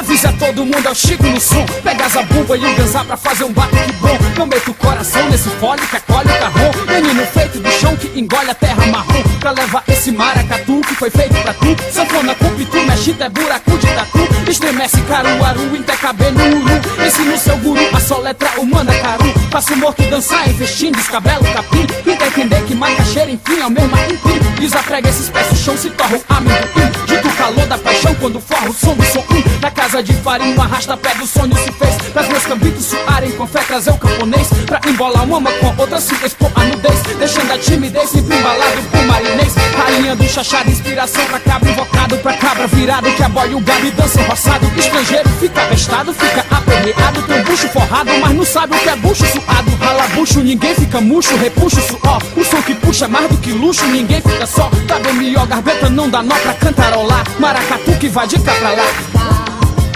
[0.00, 3.16] avisa todo mundo, é o Chico no som Pega a buba e o ganzá pra
[3.16, 4.18] fazer um batuque bom.
[4.36, 8.18] Eu meto o coração nesse fole que acolhe o carrão Menino feito do chão que
[8.18, 9.22] engole a terra marrom.
[9.38, 11.76] Pra levar esse maracatu que foi feito pra tu.
[11.92, 14.50] Sanfona com pitu, mexe é buraco de tatu.
[14.50, 15.70] Estremece caruaru,
[16.00, 20.54] caber no uru Ensina o seu guru a soletrar o manacaru Faço morto dançar em
[20.54, 21.86] festim, descabelo capim.
[22.04, 25.90] Tenta entender que macaxeira enfim é o mesmo empim Desaprega esses pés, o chão se
[25.90, 26.90] torna um amendoim.
[27.06, 30.12] Dito o calor da paixão quando forra o som do som um Na casa de
[30.14, 31.96] farinha, um arrasta pé do sonho se fez.
[32.12, 34.48] Para meus cambitos suarem com fé, trazer o camponês.
[34.64, 37.02] Pra embolar uma com outra, se expor a nudez.
[37.18, 39.52] Deixando a timidez, sempre embalado por marinês.
[39.76, 43.10] Rainha do chachado, inspiração pra cabra Invocado pra cabra virado.
[43.10, 47.22] Que aboia o e dança roçado Estrangeiro fica avestado, fica aperreado.
[47.22, 49.76] Tem bucho forrado, mas não sabe o que é bucho suado.
[49.80, 53.36] Rala bucho, ninguém fica murcho, repuxa o suor O som que puxa é mais do
[53.38, 54.70] que luxo, ninguém fica só.
[54.86, 57.24] Tá bem melhor, garbeta não dá nó pra cantarolar.
[57.40, 59.39] Maracatu que vai de cá pra lá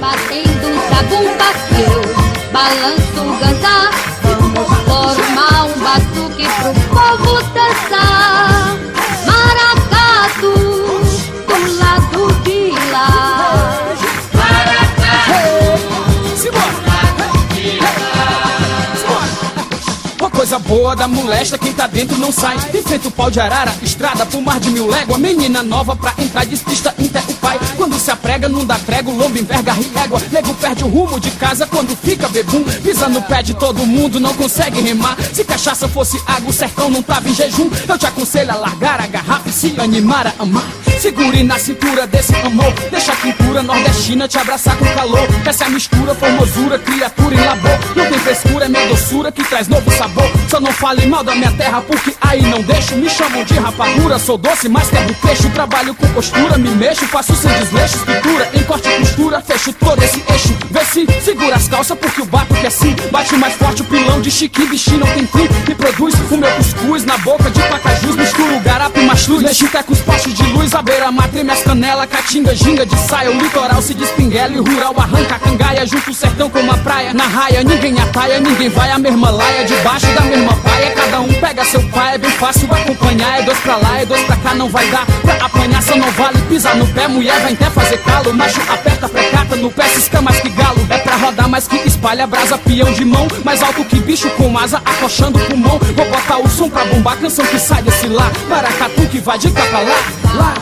[0.01, 2.03] Batendo um zabumba eu
[2.53, 3.39] balanço o
[4.23, 8.77] Vamos formar um batuque pro povo dançar.
[9.27, 10.55] Maracatu
[11.47, 12.59] do lado de
[12.91, 13.34] lá
[20.75, 22.57] Boa da molesta, quem tá dentro não sai.
[22.75, 25.21] Enfrenta o pau de arara, estrada pro mar de mil léguas.
[25.21, 27.61] Menina nova pra entrar, despista inter o pai.
[27.77, 30.21] Quando se aprega, não dá prego, lombo enverga riégua.
[30.33, 32.65] Nego perde o rumo de casa quando fica bebum.
[32.83, 35.17] Pisa no pé de todo mundo, não consegue remar.
[35.33, 37.71] Se cachaça fosse água, o sertão não tava em jejum.
[37.89, 40.67] Eu te aconselho a largar a garrafa e se animar a amar.
[40.99, 42.73] Segure na cintura desse amor.
[42.91, 45.29] Deixa a pintura nordestina te abraçar com calor.
[45.45, 47.79] Essa é mistura, formosura, criatura em labor.
[47.95, 50.25] Não tem frescura, é minha doçura que traz novo sabor.
[50.49, 52.97] Só não fale mal da minha terra, porque aí não deixo.
[52.97, 55.49] Me chamam de rapadura, sou doce, mas quebro peixe.
[55.51, 57.99] Trabalho com postura, me mexo, faço sem desleixo.
[57.99, 60.57] Pintura, em corte e costura, fecho todo esse eixo.
[60.71, 63.83] Vê se segura as calças, porque o bato que assim bate mais forte.
[63.83, 65.49] O pilão de chique, bichinho não tem fim.
[65.69, 68.17] Me produz o meu cuscuz na boca de pacajus.
[68.17, 69.43] Misturo garapo e mastruz.
[69.43, 70.75] Mexo até com os postes de luz.
[70.75, 73.31] A beira-mar treme as canelas, caatinga, ginga de saia.
[73.31, 75.87] O litoral se despinguela e rural arranca a cangaia.
[75.87, 77.13] Junto o sertão com uma praia.
[77.13, 79.65] Na raia, ninguém ataia, ninguém vai a mesma laia.
[79.67, 82.15] Debaixo da mesma paia, cada um pega seu pai.
[82.15, 83.41] É bem fácil acompanhar.
[83.41, 85.07] É dois pra lá, é dois pra cá, não vai dar.
[85.23, 87.09] Pra apanhar só não vale pisar no pé.
[87.09, 88.35] Mulher vai até fazer calo.
[88.35, 90.87] Macho aperta, precata no pé, cisca mais que galo.
[90.91, 93.27] É pra rodar mais que espalha brasa, peão de mão.
[93.45, 95.79] Mais alto que bicho com asa, acochando o pulmão.
[95.79, 98.31] Vou botar o som pra bombar, canção que sai desse lá.
[98.49, 99.97] Maracatu que vai de cá pra lá,
[100.35, 100.55] lá.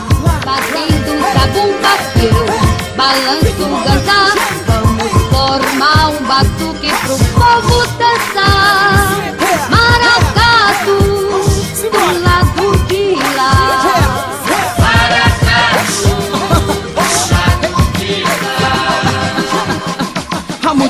[0.45, 3.53] Batendo um zabumba eu balanço
[3.85, 4.19] ganzá
[4.67, 11.12] Vamos formar um batuque pro povo dançar Maracatu do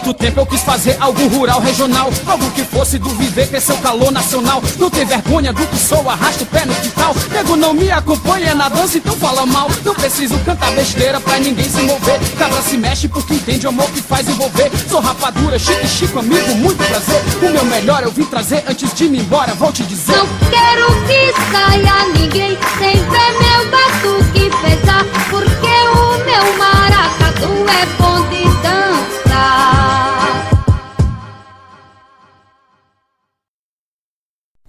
[0.04, 2.12] muito tempo eu quis fazer algo rural, regional?
[2.28, 4.62] Algo que fosse do viver, crescer o calor nacional.
[4.78, 7.16] Não tem vergonha do que sou, arrasto o pé no quintal.
[7.32, 9.70] Nego não me acompanha na dança, então fala mal.
[9.86, 12.20] Não preciso cantar besteira pra ninguém se mover.
[12.38, 14.70] Cabra se mexe porque entende o amor que faz envolver.
[14.90, 17.22] Sou rapadura, chique, chico, amigo, muito prazer.
[17.42, 20.18] O meu melhor eu vim trazer antes de me embora, vou te dizer.
[20.18, 27.86] Não quero que saia ninguém sem ver meu batuque pesar Porque o meu maracatu é
[27.98, 28.43] bom de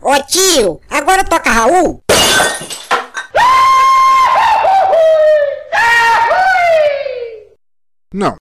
[0.07, 2.03] Ô tio, agora toca Raul?
[8.13, 8.37] Não.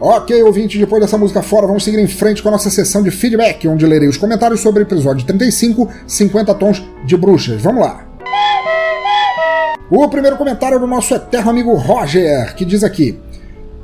[0.00, 3.12] Ok, ouvinte, depois dessa música fora, vamos seguir em frente com a nossa sessão de
[3.12, 7.62] feedback, onde lerei os comentários sobre o episódio 35, 50 Tons de Bruxas.
[7.62, 8.11] Vamos lá!
[9.94, 13.20] O primeiro comentário é do nosso eterno amigo Roger, que diz aqui: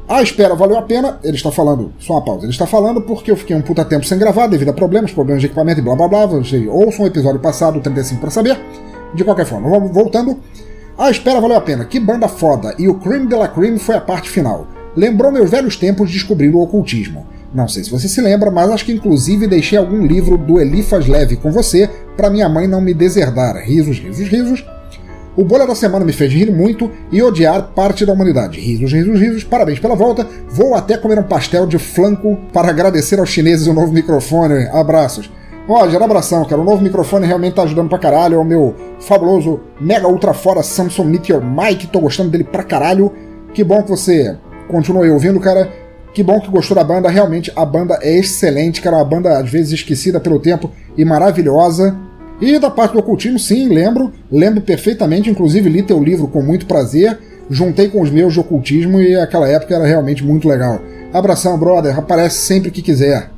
[0.09, 1.19] A espera valeu a pena.
[1.23, 2.47] Ele está falando, só uma pausa.
[2.47, 5.43] Ele está falando porque eu fiquei um puta tempo sem gravar devido a problemas, problemas
[5.43, 6.25] de equipamento e blá blá blá.
[6.25, 8.59] Você ouça um episódio passado, 35 para saber.
[9.15, 10.41] De qualquer forma, voltando.
[10.97, 11.85] A espera valeu a pena.
[11.85, 12.75] Que banda foda.
[12.79, 14.67] E o Cream de la Cream foi a parte final.
[14.97, 17.27] lembrou meus velhos tempos descobrindo o ocultismo.
[17.53, 21.07] Não sei se você se lembra, mas acho que inclusive deixei algum livro do Elifas
[21.07, 21.87] Leve com você
[22.17, 23.57] para minha mãe não me deserdar.
[23.63, 24.78] Risos, risos, risos.
[25.39, 28.59] O Bolha da Semana me fez rir muito e odiar parte da humanidade.
[28.59, 29.45] Risos, risos, risos.
[29.45, 30.27] Parabéns pela volta.
[30.51, 34.67] Vou até comer um pastel de flanco para agradecer aos chineses o novo microfone.
[34.73, 35.31] Abraços.
[35.69, 36.61] Roger, abração, cara.
[36.61, 38.35] O novo microfone realmente tá ajudando pra caralho.
[38.35, 41.87] É o meu fabuloso Mega Ultra Fora Samsung Meteor Mic.
[41.87, 43.13] Tô gostando dele pra caralho.
[43.55, 44.37] Que bom que você
[44.67, 45.71] continua aí ouvindo, cara.
[46.13, 47.09] Que bom que gostou da banda.
[47.09, 48.97] Realmente a banda é excelente, cara.
[48.97, 51.97] Uma banda às vezes esquecida pelo tempo e maravilhosa.
[52.41, 54.13] E da parte do ocultismo, sim, lembro.
[54.31, 55.29] Lembro perfeitamente.
[55.29, 57.19] Inclusive li teu livro com muito prazer.
[57.51, 60.81] Juntei com os meus de ocultismo e aquela época era realmente muito legal.
[61.13, 61.99] Abração, brother.
[61.99, 63.31] Aparece sempre que quiser.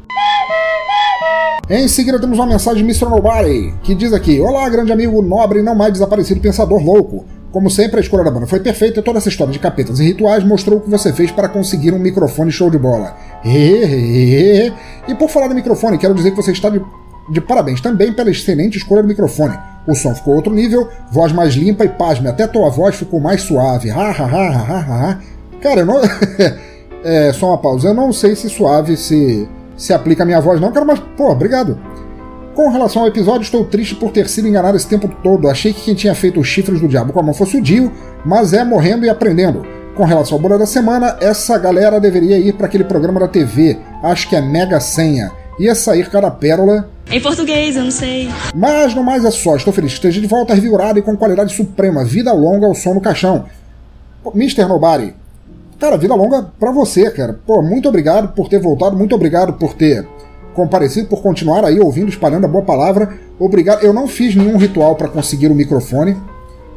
[1.68, 3.09] Em seguida temos uma mensagem de Mr.
[3.09, 7.24] Nobody, que diz aqui: Olá, grande amigo nobre não mais desaparecido pensador louco.
[7.53, 10.05] Como sempre, a escolha da banda foi perfeita e toda essa história de capetas e
[10.05, 13.16] rituais mostrou o que você fez para conseguir um microfone show de bola.
[15.09, 16.80] E por falar do microfone, quero dizer que você está de,
[17.29, 19.59] de parabéns também pela excelente escolha do microfone.
[19.87, 23.43] O som ficou outro nível, voz mais limpa e pasme, até tua voz ficou mais
[23.43, 23.91] suave.
[23.91, 25.18] Ha, ha, ha, ha, ha, ha.
[25.61, 26.01] Cara, eu não.
[27.05, 27.89] é, só uma pausa.
[27.89, 29.49] Eu não sei se suave se
[29.81, 31.79] se aplica a minha voz, não, cara, mas, pô, obrigado.
[32.55, 35.49] Com relação ao episódio, estou triste por ter sido enganado esse tempo todo.
[35.49, 37.91] Achei que quem tinha feito os chifres do diabo com a mão fosse o Dio,
[38.23, 39.64] mas é morrendo e aprendendo.
[39.97, 43.79] Com relação ao Bolha da Semana, essa galera deveria ir para aquele programa da TV,
[44.03, 45.33] acho que é Mega Senha.
[45.61, 46.89] Ia sair cada pérola.
[47.11, 48.29] Em português, eu não sei.
[48.55, 51.55] Mas no mais é só, estou feliz que esteja de volta revigorado e com qualidade
[51.55, 52.05] suprema.
[52.05, 53.45] Vida longa ao som no caixão.
[54.35, 54.65] Mr.
[54.65, 55.15] Nobody,
[55.81, 57.41] Cara, vida longa para você, cara.
[57.47, 60.07] Pô, muito obrigado por ter voltado, muito obrigado por ter
[60.53, 63.15] comparecido, por continuar aí ouvindo, espalhando a boa palavra.
[63.39, 63.83] Obrigado.
[63.83, 66.19] Eu não fiz nenhum ritual para conseguir o microfone.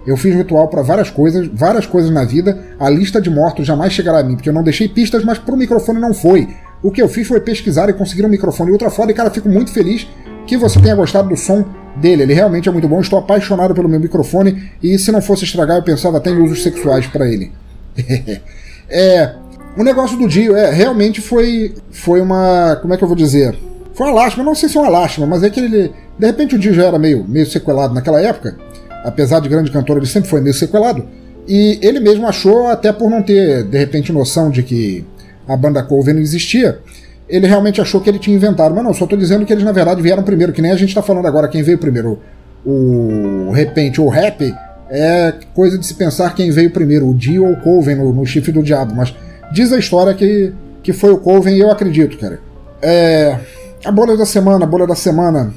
[0.08, 2.58] Eu fiz ritual para várias coisas, várias coisas na vida.
[2.80, 5.58] A lista de mortos jamais chegará a mim, porque eu não deixei pistas, mas pro
[5.58, 6.48] microfone não foi.
[6.84, 9.12] O que eu fiz foi pesquisar e conseguir um microfone ultra foda.
[9.12, 10.06] E, cara, fico muito feliz
[10.46, 11.66] que você tenha gostado do som
[11.96, 12.24] dele.
[12.24, 13.00] Ele realmente é muito bom.
[13.00, 14.72] Estou apaixonado pelo meu microfone.
[14.84, 17.52] E se não fosse estragar, eu pensava até em usos sexuais para ele.
[18.90, 19.34] É.
[19.76, 21.74] O negócio do Dio, é, realmente foi.
[21.90, 22.78] Foi uma.
[22.82, 23.56] Como é que eu vou dizer?
[23.96, 25.92] Foi uma lástima, não sei se é uma lástima, mas é que ele.
[26.20, 28.56] De repente o Dio já era meio, meio sequelado naquela época.
[29.04, 31.08] Apesar de grande cantor, ele sempre foi meio sequelado.
[31.48, 35.04] E ele mesmo achou, até por não ter, de repente, noção de que
[35.48, 36.80] a banda Coven existia,
[37.28, 38.74] ele realmente achou que ele tinha inventado.
[38.76, 40.94] Mas não, só tô dizendo que eles na verdade vieram primeiro, que nem a gente
[40.94, 42.20] tá falando agora, quem veio primeiro.
[42.66, 44.54] O repente ou rap
[44.90, 48.26] é coisa de se pensar quem veio primeiro, o Dio ou o Coven no, no
[48.26, 49.14] chifre do diabo, mas
[49.52, 52.40] diz a história que, que foi o Coven e eu acredito, cara.
[52.82, 53.38] É,
[53.84, 55.54] a bolha da semana, a bolha da semana.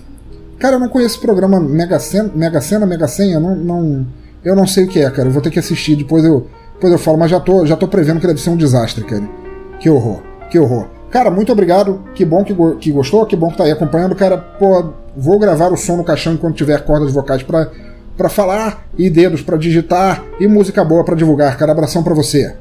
[0.58, 4.06] Cara, eu não conheço o programa Mega Sena, Mega, Sena, Mega Senha, não, não,
[4.42, 5.28] eu não sei o que é, cara.
[5.28, 7.86] Eu vou ter que assistir, depois eu, depois eu falo, mas já tô, já tô
[7.86, 9.28] prevendo que deve ser um desastre, cara.
[9.80, 10.86] Que horror, que horror.
[11.10, 12.02] Cara, muito obrigado.
[12.14, 14.36] Que bom que, que gostou, que bom que tá aí acompanhando, cara.
[14.36, 17.70] Pô, vou gravar o som no caixão enquanto tiver cordas vocais para
[18.16, 21.56] para falar e dedos para digitar e música boa para divulgar.
[21.56, 22.54] Cara, abração para você.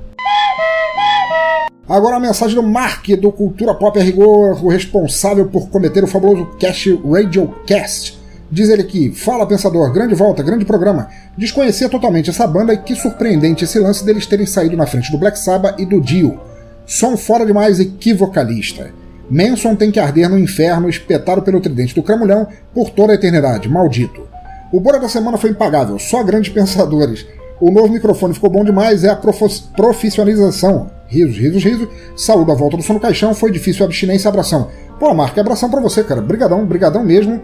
[1.87, 6.07] Agora a mensagem do Mark do Cultura Pop a Rigor, o responsável por cometer o
[6.07, 8.19] fabuloso Cash Radio Cast.
[8.51, 11.07] Diz ele aqui: Fala pensador, grande volta, grande programa.
[11.37, 15.17] Desconhecia totalmente essa banda e que surpreendente esse lance deles terem saído na frente do
[15.17, 16.39] Black Sabbath e do Dio.
[16.85, 18.91] Som fora demais e que vocalista.
[19.29, 23.67] Manson tem que arder no inferno, espetado pelo tridente do cramulhão por toda a eternidade,
[23.67, 24.27] maldito.
[24.71, 27.25] O Bora da semana foi impagável, só grandes pensadores.
[27.59, 30.91] O novo microfone ficou bom demais, é a profissionalização.
[31.07, 31.87] Risos, risos, risos.
[32.15, 34.69] Saúde a volta do som no caixão, foi difícil abstinência abração.
[34.99, 36.21] Pô, Marco, abração para você, cara.
[36.21, 37.41] Brigadão, brigadão mesmo.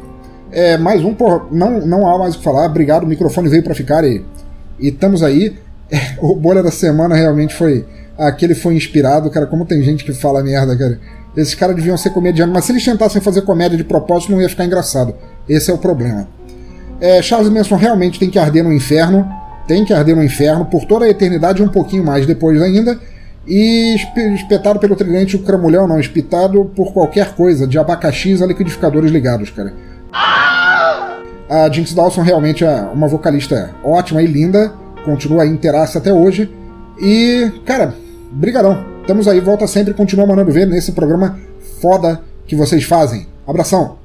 [0.51, 2.65] É, mais um, pô, não, não há mais o que falar.
[2.65, 4.23] Obrigado, o microfone veio para ficar e
[4.79, 5.55] estamos aí.
[5.89, 7.85] É, o Bolha da semana realmente foi.
[8.27, 9.47] Aquele foi inspirado, cara.
[9.47, 10.99] Como tem gente que fala merda, cara.
[11.35, 14.49] Esses caras deviam ser comediantes, mas se eles tentassem fazer comédia de propósito, não ia
[14.49, 15.15] ficar engraçado.
[15.47, 16.27] Esse é o problema.
[16.99, 19.27] É, Charles Manson realmente tem que arder no inferno,
[19.67, 22.99] tem que arder no inferno por toda a eternidade e um pouquinho mais depois ainda.
[23.47, 23.95] E
[24.35, 29.49] espetado pelo tridente o cramulhão, não, espitado por qualquer coisa, de abacaxis a liquidificadores ligados,
[29.49, 29.73] cara.
[31.49, 34.71] A Jinx Dawson realmente é uma vocalista ótima e linda,
[35.03, 36.49] continua inteiraça até hoje.
[37.01, 37.95] E, cara,
[38.31, 38.85] brigadão.
[39.01, 41.37] Estamos aí, volta sempre, continua mandando ver nesse programa
[41.81, 43.27] foda que vocês fazem.
[43.45, 43.99] Abração!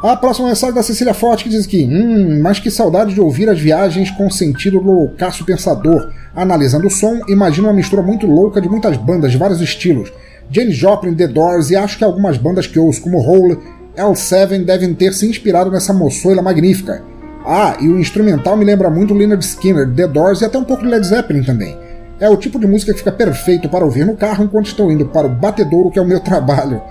[0.00, 3.48] A próxima mensagem da Cecília Forte que diz que, hum, mas que saudade de ouvir
[3.48, 6.12] as viagens com sentido do loucaço pensador.
[6.36, 10.12] Analisando o som, imagino uma mistura muito louca de muitas bandas de vários estilos.
[10.50, 13.58] James Joplin, The Doors e acho que algumas bandas que ouço, como Hole,
[13.96, 17.02] L7, devem ter se inspirado nessa moçoila magnífica.
[17.44, 20.84] Ah, e o instrumental me lembra muito Leonard Skinner, The Doors e até um pouco
[20.84, 21.76] de Led Zeppelin também.
[22.20, 25.06] É o tipo de música que fica perfeito para ouvir no carro enquanto estou indo
[25.06, 26.82] para o batedouro, que é o meu trabalho.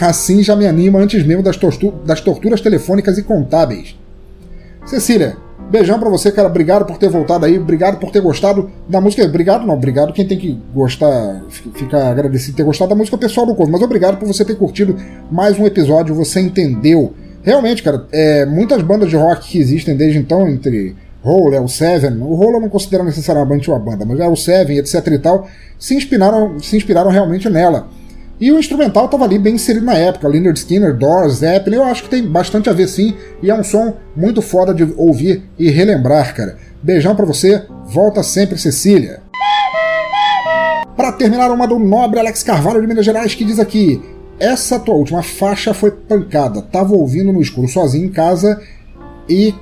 [0.00, 1.58] Assim já me anima antes mesmo das,
[2.04, 3.96] das torturas telefônicas e contábeis.
[4.84, 5.36] Cecília,
[5.70, 6.48] beijão pra você, cara.
[6.48, 7.58] Obrigado por ter voltado aí.
[7.58, 9.24] Obrigado por ter gostado da música.
[9.24, 9.74] Obrigado, não.
[9.74, 11.42] Obrigado quem tem que gostar,
[11.74, 13.72] ficar agradecido ter gostado da música pessoal do Corvo.
[13.72, 14.96] Mas obrigado por você ter curtido
[15.30, 16.14] mais um episódio.
[16.14, 17.14] Você entendeu.
[17.42, 20.96] Realmente, cara, é, muitas bandas de rock que existem desde então, entre
[21.28, 24.36] Hole, é o Seven, o Hole eu não considero necessariamente uma banda, mas é o
[24.36, 25.48] Seven, etc e tal,
[25.78, 27.88] se inspiraram, se inspiraram realmente nela.
[28.38, 32.02] E o instrumental estava ali bem inserido na época, Leonard Skinner, Doors, Zeppelin, eu acho
[32.04, 35.70] que tem bastante a ver sim, e é um som muito foda de ouvir e
[35.70, 36.58] relembrar, cara.
[36.82, 39.20] Beijão para você, volta sempre, Cecília.
[40.96, 44.02] Para terminar, uma do nobre Alex Carvalho de Minas Gerais que diz aqui:
[44.38, 46.62] Essa tua última faixa foi pancada.
[46.62, 48.60] Tava ouvindo no escuro sozinho em casa
[49.28, 49.54] e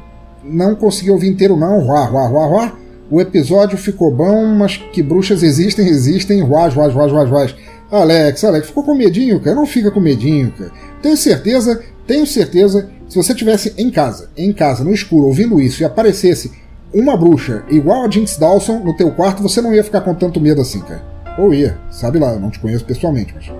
[0.44, 1.80] não consegui ouvir inteiro, não.
[1.80, 2.72] Ruá, ruá, ruá, ruá.
[3.10, 6.40] O episódio ficou bom, mas que bruxas existem, existem.
[6.42, 7.48] Ruá, ruá, ruá, ruá, ruá.
[7.90, 9.54] Alex, Alex, ficou com medinho, cara?
[9.54, 10.72] Não fica com medinho, cara.
[11.02, 15.82] Tenho certeza, tenho certeza, se você tivesse em casa, em casa, no escuro, ouvindo isso
[15.82, 16.50] e aparecesse
[16.92, 20.40] uma bruxa igual a Jinx Dawson no teu quarto, você não ia ficar com tanto
[20.40, 21.02] medo assim, cara.
[21.38, 23.50] Ou ia, sabe lá, eu não te conheço pessoalmente, mas.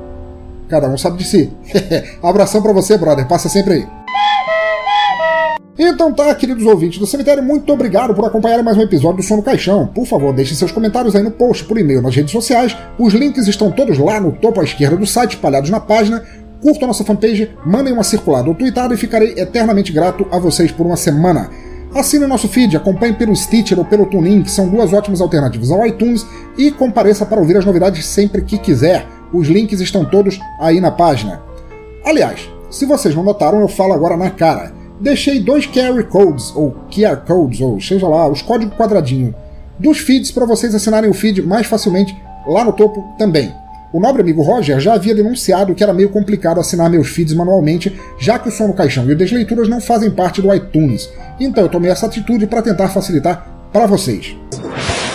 [0.68, 1.52] Cada um sabe de si.
[2.22, 3.28] Abração para você, brother.
[3.28, 3.86] Passa sempre aí.
[5.76, 9.38] Então tá, queridos ouvintes do cemitério, muito obrigado por acompanhar mais um episódio do Som
[9.38, 9.88] no Caixão.
[9.88, 12.76] Por favor, deixem seus comentários aí no post, por e-mail, nas redes sociais.
[12.96, 16.22] Os links estão todos lá no topo à esquerda do site, espalhados na página.
[16.62, 20.70] Curtam a nossa fanpage, mandem uma circulada ou tweetada e ficarei eternamente grato a vocês
[20.70, 21.50] por uma semana.
[21.92, 25.84] Assine nosso feed, acompanhe pelo Stitcher ou pelo TuneIn, que são duas ótimas alternativas ao
[25.84, 26.24] iTunes,
[26.56, 29.04] e compareça para ouvir as novidades sempre que quiser.
[29.32, 31.42] Os links estão todos aí na página.
[32.04, 36.74] Aliás, se vocês não notaram, eu falo agora na cara deixei dois QR codes, ou
[36.90, 39.34] QR codes, ou seja lá, os códigos quadradinho
[39.78, 42.16] dos feeds para vocês assinarem o feed mais facilmente
[42.46, 43.52] lá no topo também.
[43.92, 47.96] O nobre amigo Roger já havia denunciado que era meio complicado assinar meus feeds manualmente,
[48.18, 51.08] já que o som no caixão e o Desleituras não fazem parte do iTunes.
[51.38, 54.36] Então eu tomei essa atitude para tentar facilitar para vocês.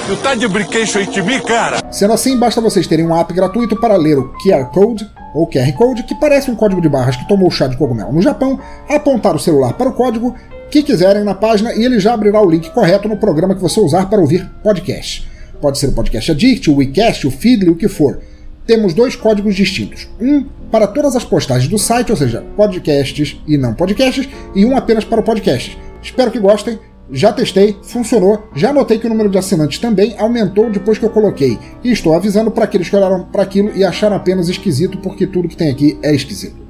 [0.08, 1.84] Tu tá de brinquedo de mim, cara?
[1.92, 5.72] Sendo assim, basta vocês terem um app gratuito para ler o QR Code ou QR
[5.74, 9.36] Code, que parece um código de barras que tomou chá de cogumelo no Japão, apontar
[9.36, 10.36] o celular para o código
[10.70, 13.80] que quiserem na página e ele já abrirá o link correto no programa que você
[13.80, 15.28] usar para ouvir podcast.
[15.62, 18.22] Pode ser o Podcast Addict, o WeCast, o Feedly, o que for.
[18.66, 20.08] Temos dois códigos distintos.
[20.22, 24.78] Um para todas as postagens do site, ou seja, podcasts e não podcasts, e um
[24.78, 25.78] apenas para o podcast.
[26.02, 26.80] Espero que gostem
[27.12, 31.10] já testei, funcionou, já notei que o número de assinantes também aumentou depois que eu
[31.10, 31.58] coloquei.
[31.84, 35.48] E estou avisando para aqueles que olharam para aquilo e acharam apenas esquisito, porque tudo
[35.48, 36.70] que tem aqui é esquisito.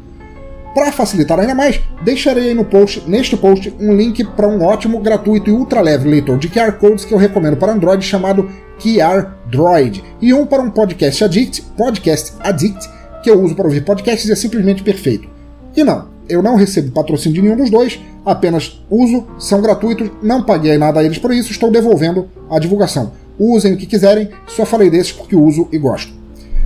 [0.74, 5.00] Para facilitar ainda mais, deixarei aí no post, neste post, um link para um ótimo,
[5.00, 9.32] gratuito e ultra leve leitor de QR Codes que eu recomendo para Android chamado QR
[9.50, 12.88] Droid, e um para um podcast addict, Podcast Addict,
[13.22, 15.28] que eu uso para ouvir podcasts e é simplesmente perfeito.
[15.76, 20.44] E não, eu não recebo patrocínio de nenhum dos dois, apenas uso, são gratuitos, não
[20.44, 23.12] paguei nada a eles por isso, estou devolvendo a divulgação.
[23.38, 26.14] Usem o que quiserem, só falei desses porque uso e gosto.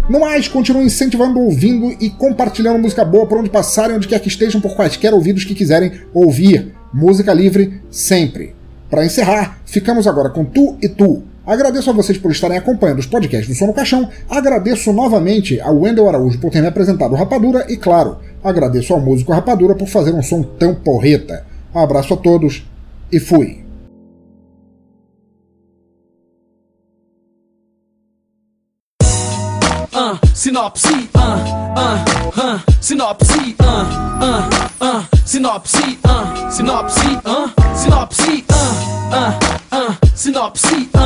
[0.09, 4.27] No mais, continuem incentivando, ouvindo e compartilhando música boa por onde passarem, onde quer que
[4.27, 6.73] estejam, por quaisquer ouvidos que quiserem ouvir.
[6.93, 8.53] Música livre sempre.
[8.89, 13.05] Para encerrar, ficamos agora com Tu e Tu, Agradeço a vocês por estarem acompanhando os
[13.05, 14.09] podcasts do Som no Caixão.
[14.29, 19.33] Agradeço novamente ao Wendel Araújo por ter me apresentado Rapadura e, claro, agradeço ao músico
[19.33, 21.45] Rapadura por fazer um som tão porreta.
[21.75, 22.65] Um abraço a todos
[23.11, 23.63] e fui!
[29.93, 33.85] Uh, sinopse, uh, uh, uh, sinopse, uh,
[34.21, 34.49] uh,
[34.81, 39.39] uh, sinopse, uh, sinopse, uh, sinopse, uh, uh,
[39.71, 40.99] uh, sinopse, uh,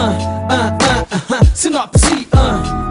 [0.49, 2.39] uh, uh, uh, sinopse, uh,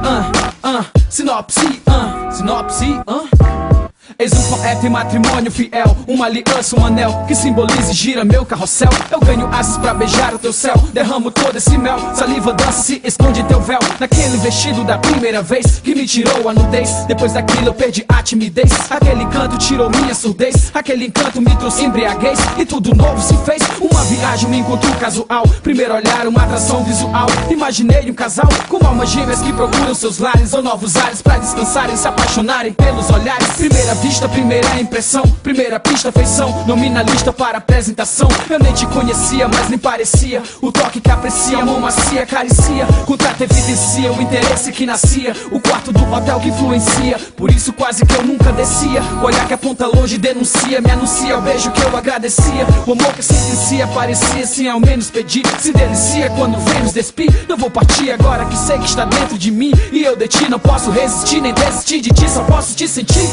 [0.05, 0.33] uh,
[0.64, 3.76] uh, sinopse, uh, sinopse, uh.
[4.19, 8.89] Eis um poeta e matrimônio fiel Uma aliança, um anel que simbolize gira meu carrossel.
[9.11, 13.01] Eu ganho asas pra beijar o teu céu Derramo todo esse mel, saliva dança se
[13.05, 13.81] esconde teu véu.
[13.99, 18.23] Naquele vestido da primeira vez que me tirou a nudez Depois daquilo eu perdi a
[18.23, 18.71] timidez.
[18.91, 22.39] Aquele canto tirou minha surdez Aquele encanto me trouxe embriaguez.
[22.59, 25.47] E tudo novo se fez Uma viagem, um encontro casual.
[25.63, 27.27] Primeiro olhar, uma atração visual.
[27.51, 31.97] Imaginei um casal com almas gêmeas que procuram seus lares Ou novos ares pra descansarem,
[31.97, 33.49] se apaixonarem pelos olhares.
[33.57, 38.29] Primeira vista primeira impressão, primeira pista, feição, nominalista para apresentação.
[38.49, 40.43] Eu nem te conhecia, mas nem parecia.
[40.61, 42.87] O toque que aprecia, mão macia, acaricia.
[43.07, 45.35] Contrato evidencia o interesse que nascia.
[45.51, 47.19] O quarto do hotel que influencia.
[47.37, 49.03] Por isso quase que eu nunca descia.
[49.23, 52.67] O olhar que aponta longe denuncia, me anuncia o beijo que eu agradecia.
[52.87, 55.47] O amor que sentencia parecia, sem ao menos pedir.
[55.59, 57.47] Se delicia quando vem nos despir.
[57.49, 59.73] Não vou partir agora que sei que está dentro de mim.
[59.93, 63.29] E eu de ti não posso resistir, nem desistir de ti, só posso te sentir.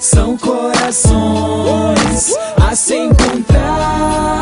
[0.00, 4.40] São corações a se encontrar,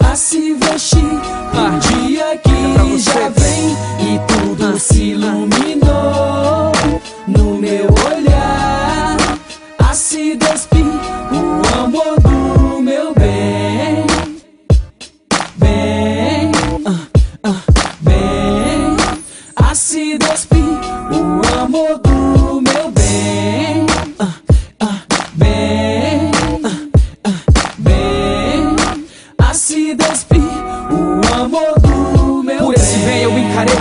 [0.00, 1.04] a se vestir.
[1.04, 6.72] Um dia que já vem e tudo se iluminou
[7.26, 9.16] no meu olhar,
[9.78, 10.84] a se despir.
[11.32, 14.06] O amor do meu bem,
[15.56, 16.52] bem,
[16.86, 17.06] ah,
[17.44, 17.62] ah,
[18.00, 18.96] bem,
[19.56, 20.78] a se despir.
[21.10, 22.03] O amor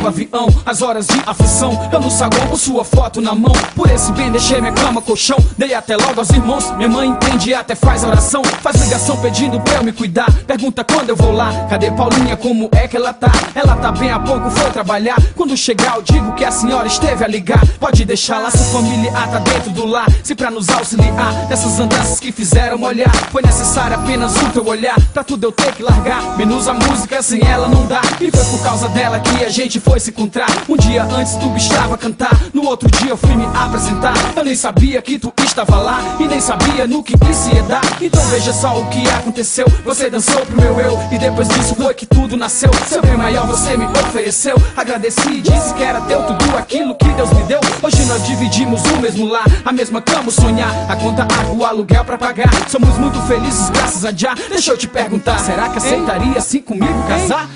[0.08, 1.90] avião, as horas de aflição.
[1.92, 3.54] Eu no saguão com sua foto na mão.
[3.76, 5.38] Por esse bem deixei minha cama, colchão.
[5.58, 6.72] Dei até logo aos irmãos.
[6.78, 8.44] Minha mãe entende e até faz oração.
[8.62, 10.32] Faz ligação pedindo pra eu me cuidar.
[10.46, 11.68] Pergunta quando eu vou lá.
[11.70, 12.36] Cadê Paulinha?
[12.38, 13.32] Como é que ela tá?
[13.56, 15.18] Ela tá bem há pouco, foi trabalhar.
[15.36, 17.66] Quando chegar, eu digo que a senhora esteve a ligar.
[17.80, 20.08] Pode deixar lá, sua família tá dentro do lar.
[20.24, 23.14] Se pra nos auxiliar nessas andanças que fizeram olhar.
[23.32, 25.00] Foi necessário apenas o teu olhar.
[25.14, 26.38] Pra tudo eu ter que largar.
[26.38, 28.02] Menos a música, sem ela não dá.
[28.20, 30.48] E foi por causa dela que a gente foi se encontrar.
[30.68, 32.32] Um dia antes tu estava a cantar.
[32.54, 34.14] No outro dia eu fui me apresentar.
[34.36, 36.00] Eu nem sabia que tu estava lá.
[36.20, 37.82] E nem sabia no que isso ia dar.
[38.02, 39.66] Então veja só o que aconteceu.
[39.86, 41.00] Você dançou pro meu eu.
[41.12, 42.72] E depois disso foi que tudo nasceu.
[42.88, 44.56] Seu bem maior você me ofereceu.
[44.76, 47.60] Agradeci e disse que era teu tudo aquilo que Deus me deu.
[47.82, 50.74] Hoje nós dividimos o mesmo lar, a mesma cama, o sonhar.
[50.90, 52.52] A conta, água, o aluguel pra pagar.
[52.70, 54.34] Somos muito felizes graças a Já.
[54.50, 57.50] Deixa eu te perguntar: será que aceitaria assim comigo casar?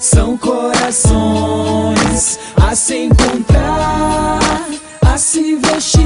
[0.00, 1.10] São corações
[2.56, 4.40] a se encontrar,
[5.06, 6.00] a se vestir.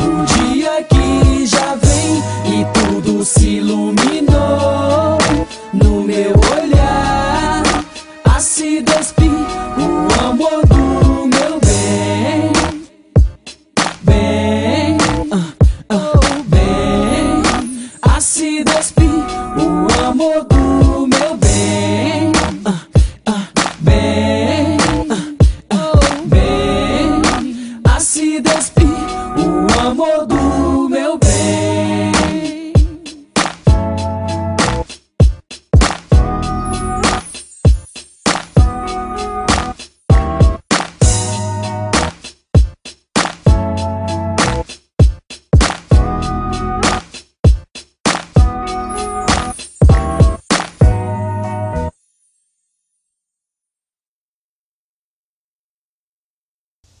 [0.00, 5.18] Um dia que já vem e tudo se iluminou
[5.74, 7.62] no meu olhar,
[8.24, 9.30] a se despir.